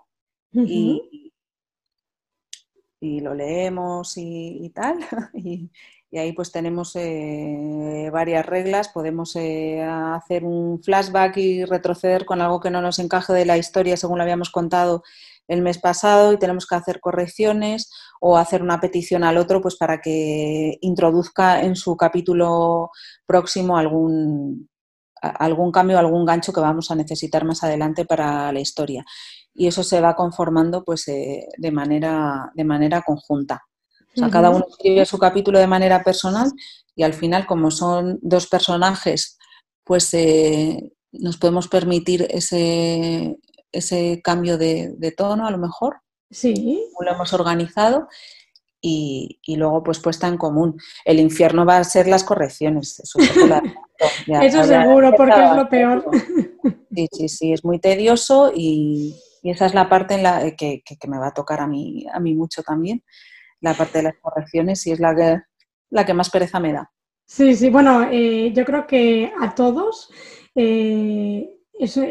y, 0.52 1.33
y 3.04 3.20
lo 3.20 3.34
leemos 3.34 4.14
y, 4.18 4.72
tal. 4.74 5.00
Y, 6.14 6.20
ahí 6.20 6.32
pues 6.32 6.52
tenemos 6.52 6.96
eh, 6.96 8.12
varias 8.14 8.46
reglas, 8.46 8.90
podemos 8.90 9.36
eh, 9.36 9.82
hacer 9.82 10.46
un 10.46 10.80
flashback 10.84 11.38
y 11.38 11.66
retroceder 11.66 12.24
con 12.24 12.40
algo 12.40 12.60
que 12.60 12.70
no 12.70 12.84
nos 12.84 13.00
encaje 13.00 13.34
de 13.34 13.46
la 13.46 13.58
historia 13.58 13.98
según 13.98 14.20
lo 14.20 14.24
habíamos 14.24 14.52
contado 14.52 15.02
el 15.48 15.64
mes 15.64 15.80
pasado 15.80 16.32
y 16.32 16.38
tenemos 16.38 16.68
que 16.68 16.76
hacer 16.76 17.00
correcciones 17.00 17.92
o 18.22 18.38
hacer 18.38 18.62
una 18.62 18.80
petición 18.80 19.24
al 19.24 19.38
otro 19.38 19.60
pues 19.60 19.76
para 19.76 20.02
que 20.02 20.78
introduzca 20.82 21.64
en 21.64 21.76
su 21.76 21.98
capítulo 21.98 22.92
próximo 23.26 23.76
algún, 23.76 24.70
algún 25.20 25.72
cambio, 25.72 25.98
algún 25.98 26.26
gancho 26.26 26.54
que 26.54 26.62
vamos 26.62 26.92
a 26.92 26.96
necesitar 26.96 27.44
más 27.44 27.64
adelante 27.64 28.06
para 28.06 28.52
la 28.52 28.60
historia 28.60 29.04
y 29.54 29.68
eso 29.68 29.84
se 29.84 30.02
va 30.02 30.16
conformando 30.16 30.84
pues 30.84 31.08
eh, 31.08 31.48
de, 31.58 31.72
manera, 31.72 32.52
de 32.56 32.64
manera 32.64 33.02
conjunta. 33.02 33.62
O 34.16 34.20
sea, 34.20 34.30
cada 34.30 34.52
uno 34.52 34.66
escribe 34.70 35.06
su 35.06 35.18
capítulo 35.18 35.60
de 35.60 35.68
manera 35.68 36.04
personal 36.04 36.52
y 36.96 37.04
al 37.04 37.14
final, 37.14 37.46
como 37.48 37.72
son 37.72 38.20
dos 38.22 38.48
personajes, 38.48 39.38
pues 39.84 40.14
eh, 40.14 40.92
nos 41.12 41.38
podemos 41.38 41.68
permitir 41.68 42.28
ese, 42.30 43.38
ese 43.72 44.22
cambio 44.24 44.58
de, 44.58 45.14
tono 45.18 45.48
a 45.48 45.52
lo 45.52 45.58
mejor. 45.58 45.98
Sí. 46.30 46.84
Lo 47.00 47.12
hemos 47.12 47.34
organizado 47.34 48.08
y, 48.82 49.40
luego 49.48 49.84
pues 49.84 50.00
puesta 50.00 50.28
en 50.28 50.38
común. 50.38 50.80
El 51.06 51.20
infierno 51.20 51.66
va 51.66 51.78
a 51.78 51.84
ser 51.84 52.08
las 52.08 52.24
correcciones. 52.24 53.00
Eso, 53.00 53.20
eso 54.28 54.64
seguro, 54.64 55.14
porque 55.18 55.44
es 55.44 55.56
lo 55.56 55.70
peor. 55.70 56.06
Sí, 56.96 57.08
sí, 57.12 57.30
sí, 57.30 57.54
es 57.54 57.66
muy 57.66 57.80
tedioso 57.80 58.52
y, 58.56 59.16
y 59.44 59.52
esa 59.52 59.66
es 59.66 59.74
la 59.74 59.90
parte 59.90 60.16
en 60.16 60.24
la 60.24 60.52
que, 60.56 60.82
me 61.08 61.20
va 61.20 61.28
a 61.28 61.34
tocar 61.34 61.60
a 61.60 61.68
mí, 61.68 62.06
a 62.12 62.20
mí 62.22 62.34
mucho 62.34 62.64
también, 62.64 63.04
la 63.60 63.74
parte 63.74 64.00
de 64.00 64.06
las 64.06 64.16
correcciones 64.22 64.88
y 64.88 64.92
es 64.94 65.00
la 65.02 65.14
que, 65.14 65.42
la 65.90 66.06
que 66.06 66.14
más 66.14 66.30
pereza 66.30 66.62
me 66.62 66.72
da. 66.72 66.90
Sí, 67.26 67.54
sí, 67.54 67.70
bueno, 67.70 68.08
eh, 68.10 68.54
yo 68.56 68.64
creo 68.64 68.88
que 68.88 69.34
a 69.42 69.54
todos, 69.54 70.10
eh, 70.56 71.58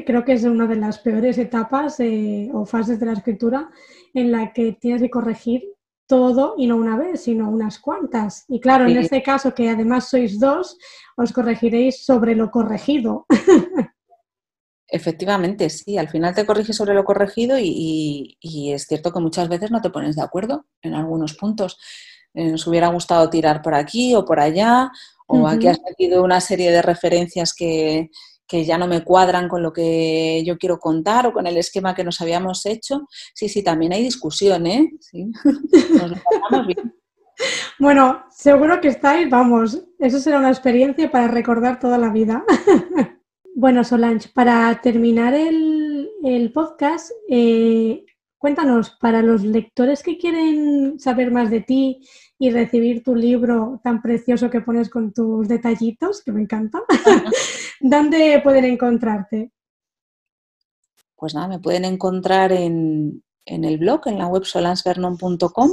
creo 0.05 0.25
que 0.25 0.35
es 0.35 0.45
una 0.45 0.67
de 0.67 0.77
las 0.77 0.99
peores 0.99 1.39
etapas 1.39 2.01
eh, 2.01 2.51
o 2.53 2.67
fases 2.67 3.01
de 3.01 3.07
la 3.07 3.13
escritura 3.15 3.71
en 4.13 4.31
la 4.31 4.53
que 4.53 4.73
tienes 4.73 5.01
que 5.01 5.11
corregir 5.11 5.65
todo 6.07 6.55
y 6.59 6.67
no 6.67 6.77
una 6.77 6.99
vez, 6.99 7.23
sino 7.23 7.49
unas 7.49 7.79
cuantas. 7.79 8.45
Y 8.49 8.61
claro, 8.61 8.87
en 8.87 8.99
este 8.99 9.23
caso, 9.23 9.55
que 9.55 9.71
además 9.71 10.11
sois 10.11 10.39
dos, 10.39 10.77
os 11.17 11.33
corregiréis 11.33 12.05
sobre 12.05 12.35
lo 12.35 12.51
corregido. 12.51 13.25
Efectivamente, 14.95 15.71
sí. 15.71 15.97
Al 15.97 16.11
final 16.11 16.35
te 16.35 16.45
corriges 16.45 16.77
sobre 16.77 16.93
lo 16.93 17.03
corregido 17.03 17.57
y, 17.59 18.37
es 18.43 18.87
cierto 18.87 19.11
que 19.11 19.21
muchas 19.21 19.49
veces 19.49 19.71
no 19.71 19.81
te 19.81 19.89
pones 19.89 20.17
de 20.17 20.23
acuerdo 20.23 20.67
en 20.83 20.95
algunos 20.95 21.33
puntos. 21.33 21.79
Eh, 22.35 22.51
nos 22.51 22.67
hubiera 22.67 22.89
gustado 22.89 23.31
tirar 23.31 23.63
por 23.63 23.75
aquí 23.75 24.15
o 24.15 24.27
por 24.27 24.39
allá, 24.39 24.91
o 25.27 25.49
aquí 25.49 25.67
has 25.67 25.81
metido 25.81 26.23
una 26.23 26.43
serie 26.43 26.71
de 26.71 26.83
referencias 26.83 27.55
que, 27.55 28.11
ya 28.51 28.77
no 28.77 28.87
me 28.87 29.03
cuadran 29.03 29.49
con 29.49 29.63
lo 29.63 29.73
que 29.73 30.43
yo 30.45 30.59
quiero 30.59 30.79
contar 30.79 31.27
o 31.27 31.33
con 31.33 31.47
el 31.47 31.57
esquema 31.57 31.95
que 31.95 32.05
nos 32.05 32.21
habíamos 32.21 32.67
hecho. 32.67 33.09
Sí, 33.33 33.49
sí, 33.49 33.63
también 33.63 33.95
hay 33.95 34.03
discusión, 34.03 34.67
¿eh? 34.67 34.91
Sí. 35.01 35.25
Nos 35.95 36.11
lo 36.51 36.67
bien. 36.67 36.95
Bueno, 37.79 38.25
seguro 38.29 38.79
que 38.79 38.89
estáis, 38.89 39.31
vamos, 39.31 39.83
eso 39.99 40.21
será 40.21 40.39
una 40.39 40.51
experiencia 40.51 41.11
para 41.11 41.29
recordar 41.29 41.81
toda 41.81 41.97
la 41.97 42.11
vida. 42.11 42.45
bueno, 43.55 43.85
Solange, 43.85 44.29
para 44.35 44.81
terminar 44.81 45.35
el, 45.35 46.51
podcast, 46.53 47.11
eh, 47.29 48.05
cuéntanos, 48.39 48.91
para 49.01 49.23
los 49.23 49.43
lectores 49.45 50.03
que 50.03 50.19
quieren 50.19 50.99
saber 50.99 51.31
más 51.31 51.51
de 51.51 51.61
ti 51.61 52.01
y 52.39 52.51
recibir 52.51 53.03
tu 53.03 53.15
libro 53.15 53.81
tan 53.85 54.03
precioso 54.03 54.51
que 54.51 54.61
pones 54.61 54.91
con 54.91 55.13
tus 55.13 55.49
detallitos, 55.49 56.23
que 56.23 56.33
me 56.33 56.43
encanta, 56.43 56.81
¿dónde 57.81 58.41
pueden 58.43 58.65
encontrarte? 58.65 59.53
Pues 61.17 61.35
nada, 61.35 61.49
me 61.49 61.61
pueden 61.61 61.85
encontrar 61.85 62.53
en, 62.53 63.23
el 63.47 63.79
blog, 63.79 64.09
en 64.09 64.19
la 64.19 64.27
web 64.27 64.45
solansvernon.com 64.45 65.71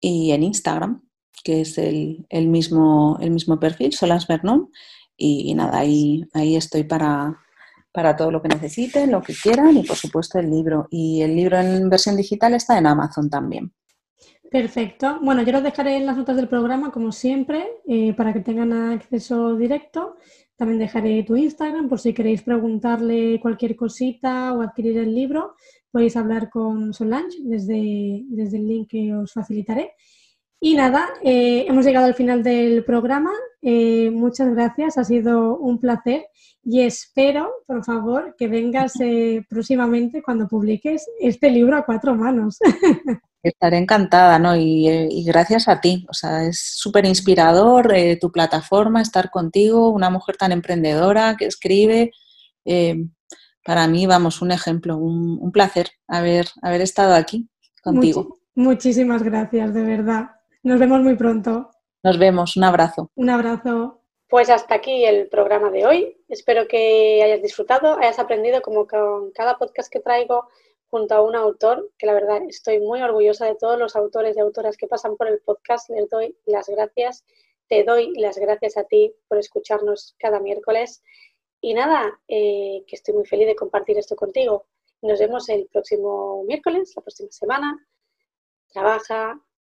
y 0.00 0.30
en 0.32 0.42
Instagram, 0.42 1.02
que 1.42 1.60
es 1.60 1.76
el, 1.76 2.26
mismo, 2.30 3.18
el 3.20 3.30
mismo 3.30 3.60
perfil, 3.60 3.92
Solans 3.92 4.26
Y, 5.16 5.54
nada, 5.54 5.78
ahí, 5.78 6.26
ahí 6.32 6.56
estoy 6.56 6.84
para, 6.84 7.38
para 7.92 8.16
todo 8.16 8.30
lo 8.30 8.42
que 8.42 8.48
necesiten, 8.48 9.12
lo 9.12 9.22
que 9.22 9.34
quieran 9.34 9.76
y 9.76 9.84
por 9.84 9.96
supuesto 9.96 10.38
el 10.38 10.50
libro. 10.50 10.88
Y 10.90 11.22
el 11.22 11.36
libro 11.36 11.58
en 11.58 11.88
versión 11.88 12.16
digital 12.16 12.54
está 12.54 12.76
en 12.78 12.86
Amazon 12.86 13.30
también. 13.30 13.72
Perfecto. 14.50 15.18
Bueno, 15.20 15.42
yo 15.42 15.52
los 15.52 15.64
dejaré 15.64 15.96
en 15.96 16.06
las 16.06 16.16
notas 16.16 16.36
del 16.36 16.48
programa, 16.48 16.92
como 16.92 17.10
siempre, 17.10 17.66
eh, 17.88 18.14
para 18.14 18.32
que 18.32 18.40
tengan 18.40 18.72
acceso 18.72 19.56
directo. 19.56 20.16
También 20.56 20.78
dejaré 20.78 21.24
tu 21.24 21.34
Instagram 21.34 21.88
por 21.88 21.98
si 21.98 22.14
queréis 22.14 22.42
preguntarle 22.42 23.40
cualquier 23.40 23.74
cosita 23.74 24.52
o 24.52 24.62
adquirir 24.62 24.98
el 24.98 25.12
libro. 25.12 25.56
Podéis 25.90 26.16
hablar 26.16 26.50
con 26.50 26.94
Solange 26.94 27.38
desde, 27.42 28.22
desde 28.28 28.58
el 28.58 28.68
link 28.68 28.90
que 28.90 29.14
os 29.14 29.32
facilitaré. 29.32 29.92
Y 30.64 30.72
nada, 30.76 31.10
eh, 31.22 31.66
hemos 31.68 31.84
llegado 31.84 32.06
al 32.06 32.14
final 32.14 32.42
del 32.42 32.86
programa. 32.86 33.30
Eh, 33.60 34.08
muchas 34.10 34.48
gracias, 34.54 34.96
ha 34.96 35.04
sido 35.04 35.58
un 35.58 35.78
placer 35.78 36.24
y 36.62 36.80
espero, 36.80 37.50
por 37.66 37.84
favor, 37.84 38.34
que 38.38 38.48
vengas 38.48 38.94
próximamente 39.50 40.22
cuando 40.22 40.48
publiques 40.48 41.04
este 41.20 41.50
libro 41.50 41.76
a 41.76 41.84
cuatro 41.84 42.14
manos. 42.14 42.56
Estaré 43.42 43.76
encantada, 43.76 44.38
¿no? 44.38 44.56
Y, 44.56 45.22
gracias 45.26 45.68
a 45.68 45.82
ti. 45.82 46.06
O 46.08 46.14
sea, 46.14 46.46
es 46.46 46.60
súper 46.78 47.04
inspirador 47.04 47.94
eh, 47.94 48.16
tu 48.18 48.32
plataforma, 48.32 49.02
estar 49.02 49.28
contigo, 49.28 49.90
una 49.90 50.08
mujer 50.08 50.38
tan 50.38 50.50
emprendedora 50.50 51.36
que 51.38 51.44
escribe. 51.44 52.10
Eh, 52.64 53.04
para 53.66 53.86
mí, 53.86 54.06
vamos, 54.06 54.40
un 54.40 54.50
ejemplo, 54.50 54.96
un, 54.96 55.52
placer 55.52 55.90
haber, 56.08 56.46
haber 56.62 56.80
estado 56.80 57.12
aquí 57.12 57.50
contigo. 57.82 58.38
muchísimas 58.54 59.22
gracias, 59.22 59.74
de 59.74 59.82
verdad. 59.82 60.33
Nos 60.64 60.80
vemos 60.80 61.02
muy 61.02 61.14
pronto. 61.14 61.70
Nos 62.02 62.18
vemos, 62.18 62.56
un 62.56 62.64
abrazo. 62.64 63.10
Un 63.16 63.28
abrazo. 63.28 64.00
Pues 64.30 64.48
hasta 64.48 64.76
aquí 64.76 65.04
el 65.04 65.28
programa 65.28 65.70
de 65.70 65.84
hoy. 65.84 66.24
Espero 66.26 66.66
que 66.66 67.22
hayas 67.22 67.42
disfrutado, 67.42 67.98
hayas 67.98 68.18
aprendido 68.18 68.62
como 68.62 68.86
con 68.86 69.30
cada 69.32 69.58
podcast 69.58 69.92
que 69.92 70.00
traigo 70.00 70.48
junto 70.86 71.14
a 71.14 71.20
un 71.20 71.36
autor, 71.36 71.92
que 71.98 72.06
la 72.06 72.14
verdad 72.14 72.40
estoy 72.48 72.80
muy 72.80 73.02
orgullosa 73.02 73.44
de 73.44 73.56
todos 73.56 73.78
los 73.78 73.94
autores 73.94 74.38
y 74.38 74.40
autoras 74.40 74.78
que 74.78 74.86
pasan 74.86 75.18
por 75.18 75.28
el 75.28 75.38
podcast. 75.40 75.90
Les 75.90 76.08
doy 76.08 76.34
las 76.46 76.66
gracias. 76.66 77.26
Te 77.68 77.84
doy 77.84 78.14
las 78.16 78.38
gracias 78.38 78.78
a 78.78 78.84
ti 78.84 79.12
por 79.28 79.36
escucharnos 79.36 80.16
cada 80.18 80.40
miércoles. 80.40 81.02
Y 81.60 81.74
nada, 81.74 82.18
eh, 82.26 82.84
que 82.86 82.96
estoy 82.96 83.12
muy 83.12 83.26
feliz 83.26 83.48
de 83.48 83.54
compartir 83.54 83.98
esto 83.98 84.16
contigo. 84.16 84.64
Nos 85.02 85.18
vemos 85.18 85.46
el 85.50 85.66
próximo 85.70 86.42
miércoles, 86.44 86.94
la 86.96 87.02
próxima 87.02 87.30
semana. 87.30 87.86
Trabaja 88.72 89.38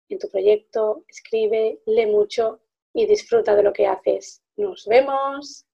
en 0.09 0.19
tu 0.19 0.29
proyecto, 0.29 1.03
escribe, 1.07 1.79
lee 1.85 2.05
mucho 2.05 2.61
y 2.93 3.05
disfruta 3.05 3.55
de 3.55 3.63
lo 3.63 3.73
que 3.73 3.87
haces. 3.87 4.41
Nos 4.55 4.85
vemos. 4.85 5.64